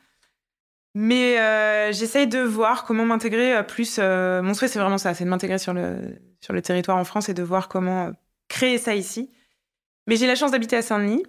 [0.93, 3.97] Mais euh, j'essaye de voir comment m'intégrer plus.
[3.97, 7.29] mon souhait, c'est vraiment ça, c'est de m'intégrer sur le, sur le territoire en France
[7.29, 8.11] et de voir comment
[8.47, 9.31] créer ça ici.
[10.05, 11.23] Mais j'ai la chance d'habiter à Saint-Denis.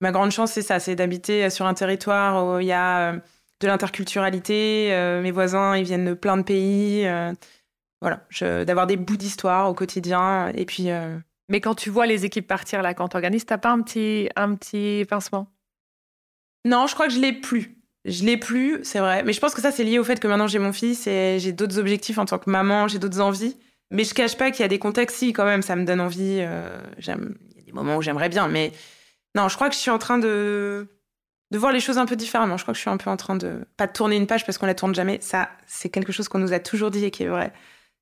[0.00, 3.20] Ma grande chance, c'est ça, c'est d'habiter sur un territoire où il y a
[3.60, 4.90] de l'interculturalité.
[5.22, 7.06] mes voisins, ils viennent de plein de pays.
[8.00, 8.26] voilà,
[8.64, 10.48] d'avoir des bouts d'histoire au quotidien.
[10.54, 10.88] Et puis.
[11.48, 14.28] Mais quand tu vois les équipes partir là, quand tu organises, t'as pas un petit,
[14.36, 15.46] un petit pincement?
[16.64, 17.78] Non, je crois que je l'ai plus.
[18.04, 19.22] Je l'ai plus, c'est vrai.
[19.22, 21.38] Mais je pense que ça, c'est lié au fait que maintenant j'ai mon fils et
[21.40, 23.56] j'ai d'autres objectifs en tant que maman, j'ai d'autres envies.
[23.90, 26.00] Mais je cache pas qu'il y a des contextes, si, quand même, ça me donne
[26.00, 26.38] envie.
[26.40, 27.36] Euh, j'aime...
[27.50, 28.72] Il y a des moments où j'aimerais bien, mais
[29.36, 30.88] non, je crois que je suis en train de...
[31.50, 32.56] de voir les choses un peu différemment.
[32.56, 33.64] Je crois que je suis un peu en train de.
[33.76, 35.18] Pas de tourner une page parce qu'on la tourne jamais.
[35.20, 37.52] Ça, c'est quelque chose qu'on nous a toujours dit et qui est vrai.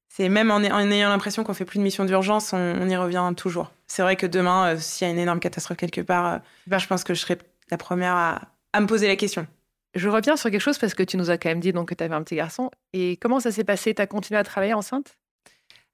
[0.09, 3.72] C'est même en, ayant l'impression qu'on fait plus de mission d'urgence, on, y revient toujours.
[3.88, 6.38] C'est vrai que demain, euh, s'il y a une énorme catastrophe quelque part, euh,
[6.68, 7.36] ben, je pense que je serai
[7.70, 8.42] la première à,
[8.72, 9.47] à me poser la question.
[9.95, 11.95] Je reviens sur quelque chose parce que tu nous as quand même dit donc, que
[11.95, 12.70] tu avais un petit garçon.
[12.92, 13.92] Et comment ça s'est passé?
[13.92, 15.16] Tu as continué à travailler enceinte?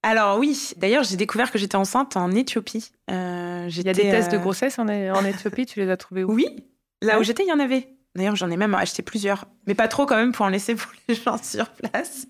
[0.02, 2.90] Alors oui, d'ailleurs j'ai découvert que j'étais enceinte en Éthiopie.
[3.10, 5.98] Euh, il y a des tests de euh, grossesse en, en Éthiopie, tu les as
[5.98, 6.32] trouvés où?
[6.32, 6.46] Oui,
[7.02, 7.88] là où j'étais il y en avait.
[8.14, 10.90] D'ailleurs j'en ai même acheté plusieurs, mais pas trop quand même pour en laisser pour
[11.08, 12.26] les gens sur place.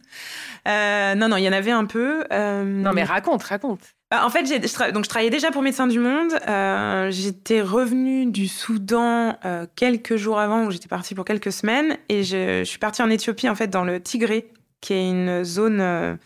[0.69, 2.25] Euh, non, non, il y en avait un peu.
[2.31, 3.95] Non mais raconte, raconte.
[4.11, 6.33] Bah, en fait, je, donc je travaillais déjà pour Médecins du Monde.
[6.49, 11.97] Euh, j'étais revenue du Soudan euh, quelques jours avant, où j'étais partie pour quelques semaines,
[12.09, 15.81] et je, suis partie en Éthiopie en fait dans le Tigré, qui est une zone
[15.81, 16.17] euh,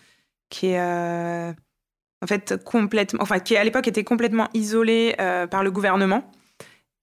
[0.49, 5.15] qui est en fait complètement, enfin qui à l'époque était complètement isolée
[5.51, 6.31] par le gouvernement.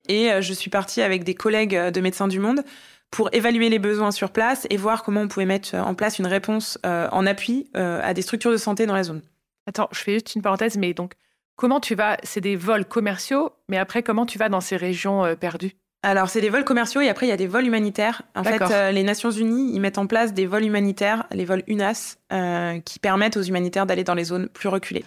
[0.08, 2.62] Et je suis partie avec des collègues de Médecins du Monde
[3.10, 6.26] pour évaluer les besoins sur place et voir comment on pouvait mettre en place une
[6.26, 9.22] réponse en appui à des structures de santé dans la zone.
[9.66, 11.14] Attends, je fais juste une parenthèse, mais donc,
[11.56, 15.24] comment tu vas C'est des vols commerciaux, mais après, comment tu vas dans ces régions
[15.24, 15.72] euh, perdues?
[16.02, 18.22] Alors, c'est des vols commerciaux et après, il y a des vols humanitaires.
[18.34, 21.62] En fait, euh, les Nations Unies, ils mettent en place des vols humanitaires, les vols
[21.68, 25.04] UNAS, euh, qui permettent aux humanitaires d'aller dans les zones plus reculées.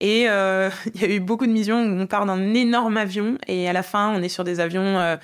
[0.00, 0.22] Et
[0.94, 3.72] il y a eu beaucoup de missions où on part d'un énorme avion et à
[3.72, 5.18] la fin, on est sur des avions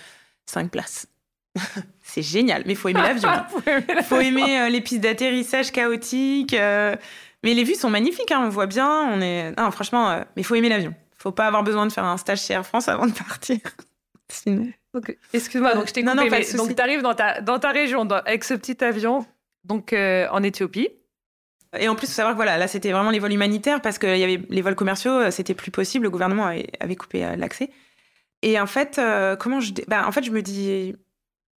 [0.46, 1.06] 5 places.
[2.02, 3.30] c'est génial, mais il faut aimer l'avion.
[3.96, 6.56] Il faut aimer les pistes d'atterrissage chaotiques.
[7.42, 8.88] Mais les vues sont magnifiques, hein, on voit bien.
[9.12, 9.52] On est...
[9.58, 10.94] Non, franchement, euh, mais il faut aimer l'avion.
[11.18, 13.58] faut pas avoir besoin de faire un stage chez Air France avant de partir.
[14.28, 14.68] Sinon.
[15.32, 17.70] Excuse-moi, donc je t'ai coupé, non, non, mais, donc tu arrives dans ta, dans ta
[17.70, 19.24] région avec ce petit avion,
[19.64, 20.90] donc euh, en Éthiopie.
[21.78, 23.98] Et en plus, il faut savoir que voilà, là, c'était vraiment les vols humanitaires parce
[23.98, 26.04] qu'il y avait les vols commerciaux, euh, c'était plus possible.
[26.04, 27.70] Le gouvernement avait, coupé l'accès.
[28.42, 29.00] Et en fait,
[29.38, 29.72] comment je.
[29.88, 30.94] Bah, en fait, je me dis.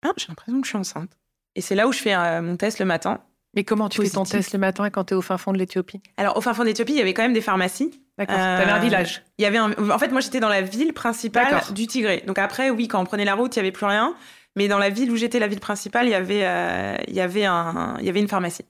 [0.04, 1.12] Ah, j'ai l'impression que je suis enceinte.
[1.56, 3.22] Et c'est là où je fais mon test le matin.
[3.56, 5.58] Mais comment tu fais ton test le matin quand tu es au fin fond de
[5.58, 6.02] l'Éthiopie?
[6.18, 8.02] Alors, au fin fond de l'Éthiopie, il y avait quand même des pharmacies.
[8.18, 8.36] D'accord.
[8.38, 9.24] Euh, tu avais un village.
[9.38, 12.24] Il y avait En fait, moi, j'étais dans la ville principale du Tigré.
[12.28, 14.16] Donc après, oui, quand on prenait la route, il y avait plus rien.
[14.58, 17.22] Mais dans la ville où j'étais, la ville principale, il y avait, euh, il y
[17.22, 17.96] avait, un...
[18.00, 18.66] il y avait une pharmacie.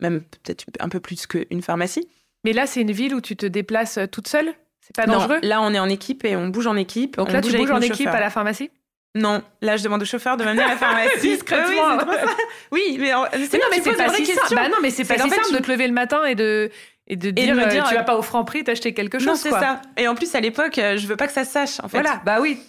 [0.00, 2.08] Même peut-être un peu plus qu'une pharmacie.
[2.44, 4.52] Mais là, c'est une ville où tu te déplaces euh, toute seule?
[4.80, 5.38] C'est pas dangereux?
[5.42, 7.16] Là, on est en équipe et on bouge en équipe.
[7.16, 8.70] Donc là, tu bouges en équipe à la pharmacie?
[9.16, 11.20] Non, là je demande au chauffeur de m'amener à la pharmacie.
[11.20, 11.98] Discrètement.
[12.70, 14.54] oui, mais, non, mais c'est pas si simple.
[14.54, 16.70] Bah non, mais c'est pas si simple de te lever le matin et de
[17.08, 19.26] et de dire, euh, tu vas pas au Franprix t'acheter quelque chose.
[19.26, 19.82] Non, c'est ça.
[19.96, 21.80] Et en plus à l'époque, euh, je veux pas que ça se sache.
[21.82, 22.00] En fait.
[22.00, 22.60] Voilà, bah oui.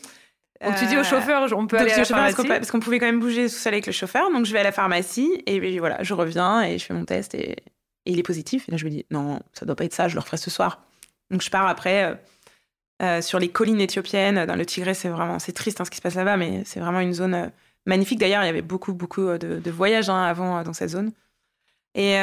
[0.63, 2.47] Donc tu dis au euh, chauffeur, on peut aller à la pharmacie.
[2.47, 4.31] Parce qu'on pouvait quand même bouger tout seul avec le chauffeur.
[4.31, 7.33] Donc je vais à la pharmacie et voilà, je reviens et je fais mon test
[7.33, 7.57] et, et
[8.05, 8.67] il est positif.
[8.67, 10.49] Et là je me dis non, ça doit pas être ça, je le referai ce
[10.49, 10.83] soir.
[11.29, 12.17] Donc je pars après.
[13.01, 14.45] Euh, sur les collines éthiopiennes.
[14.45, 16.79] Dans le Tigré, c'est vraiment, c'est triste hein, ce qui se passe là-bas, mais c'est
[16.79, 17.47] vraiment une zone euh,
[17.87, 18.19] magnifique.
[18.19, 21.11] D'ailleurs, il y avait beaucoup, beaucoup euh, de, voyages hein, avant dans cette zone.
[21.95, 22.17] Et,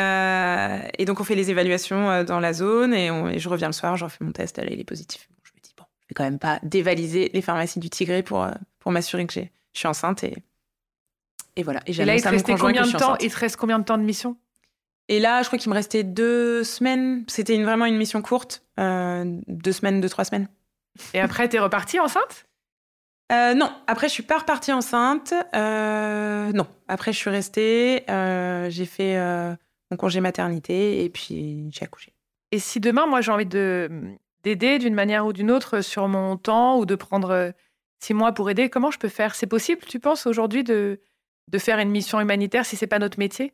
[1.05, 3.09] donc, on fait les évaluations dans la zone et,
[3.39, 5.29] je reviens le soir, je refais mon test, elle est positif.
[6.09, 8.47] Vais quand même pas dévaliser les pharmacies du Tigré pour,
[8.79, 9.41] pour m'assurer que je
[9.75, 10.25] suis enceinte.
[10.25, 10.37] Et,
[11.57, 11.81] et voilà.
[11.87, 14.05] Et, là, il te restait combien de temps Il te reste combien de temps de
[14.05, 14.37] mission?
[15.09, 17.25] Et là, je crois qu'il me restait deux semaines.
[17.29, 20.49] C'était une, vraiment une mission courte, deux semaines, deux, trois semaines.
[21.15, 22.47] Et après, t'es repartie enceinte?
[23.31, 25.35] Euh, non, après je suis pas repartie enceinte.
[25.55, 28.05] Euh, non, après je suis restée.
[28.09, 29.19] Euh, j'ai fait
[29.91, 32.13] mon congé maternité et puis j'ai accouché.
[32.53, 33.91] Et si demain, moi, j'ai envie de
[34.49, 37.53] d'aider d'une manière ou d'une autre sur mon temps ou de prendre
[38.01, 39.35] six mois pour aider, comment je peux faire?
[39.35, 41.01] C'est possible, tu penses, aujourd'hui, de,
[41.49, 43.53] de faire une mission humanitaire si c'est pas notre métier?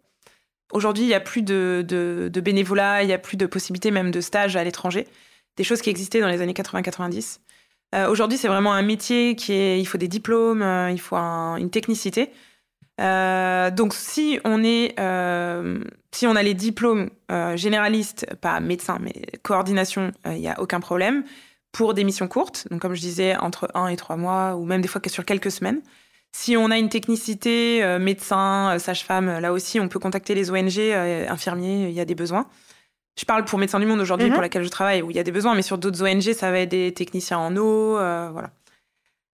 [0.72, 3.90] Aujourd'hui, il n'y a plus de, de, de bénévolat, il n'y a plus de possibilité
[3.90, 5.07] même de stage à l'étranger
[5.57, 7.38] des choses qui existaient dans les années 80-90.
[7.95, 11.16] Euh, aujourd'hui, c'est vraiment un métier qui est, il faut des diplômes, euh, il faut
[11.16, 12.30] une technicité.
[13.01, 14.95] Euh, donc, si on est,
[16.12, 17.11] si on a les diplômes
[17.55, 21.24] généralistes, pas médecin, mais coordination, il n'y a aucun problème.
[21.72, 24.80] Pour des missions courtes, donc comme je disais, entre un et trois mois, ou même
[24.80, 25.80] des fois sur quelques semaines.
[26.30, 30.78] Si on a une technicité, médecin, sage-femme, là aussi, on peut contacter les ONG,
[31.28, 32.47] infirmiers, il y a des besoins.
[33.18, 34.34] Je parle pour Médecins du Monde aujourd'hui, mhm.
[34.34, 36.51] pour laquelle je travaille, où il y a des besoins, mais sur d'autres ONG, ça
[36.53, 37.99] va être des techniciens en eau,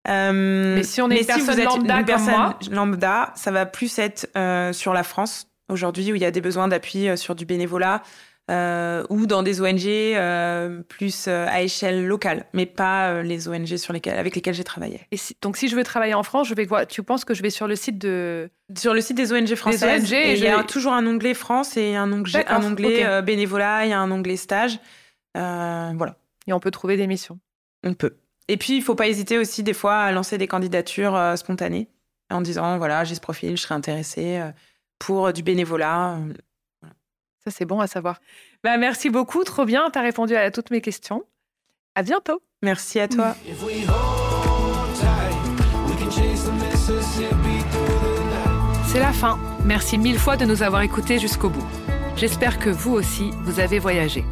[0.07, 4.27] euh, mais si on est une personne lambda comme moi, lambda, ça va plus être
[4.73, 8.01] sur la France aujourd'hui où il y a des besoins d'appui sur du bénévolat.
[8.49, 13.77] Euh, ou dans des ONG euh, plus euh, à échelle locale, mais pas les ONG
[13.77, 14.99] sur lesquelles, avec lesquelles j'ai travaillé.
[15.11, 17.43] Et donc, si je veux travailler en France, je vais quoi Tu penses que je
[17.43, 20.63] vais sur le site de sur le site des ONG françaises et il y a
[20.63, 24.35] toujours un onglet France et un onglet, un onglet bénévolat, il y a un onglet
[24.35, 24.79] stage,
[25.33, 26.17] voilà.
[26.47, 27.39] Et on peut trouver des missions.
[27.83, 28.17] On peut.
[28.47, 31.89] Et puis, il faut pas hésiter aussi des fois à lancer des candidatures spontanées
[32.29, 34.41] en disant voilà, j'ai ce profil, je serais intéressée
[34.99, 36.17] pour du bénévolat.
[37.43, 38.19] Ça, c'est bon à savoir.
[38.63, 39.89] Bah, merci beaucoup, trop bien.
[39.91, 41.23] Tu as répondu à toutes mes questions.
[41.95, 42.41] À bientôt.
[42.61, 43.35] Merci à toi.
[48.87, 49.39] C'est la fin.
[49.65, 51.65] Merci mille fois de nous avoir écoutés jusqu'au bout.
[52.15, 54.23] J'espère que vous aussi, vous avez voyagé.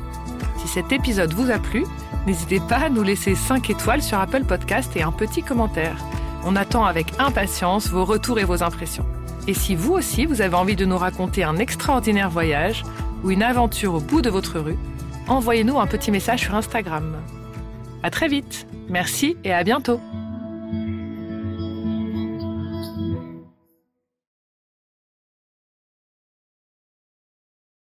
[0.60, 1.86] Si cet épisode vous a plu,
[2.26, 5.98] n'hésitez pas à nous laisser 5 étoiles sur Apple Podcast et un petit commentaire.
[6.46, 9.06] On attend avec impatience vos retours et vos impressions.
[9.48, 12.84] Et si vous aussi, vous avez envie de nous raconter un extraordinaire voyage
[13.24, 14.78] ou une aventure au bout de votre rue,
[15.28, 17.16] envoyez-nous un petit message sur Instagram.
[18.04, 18.68] À très vite.
[18.90, 20.00] Merci et à bientôt.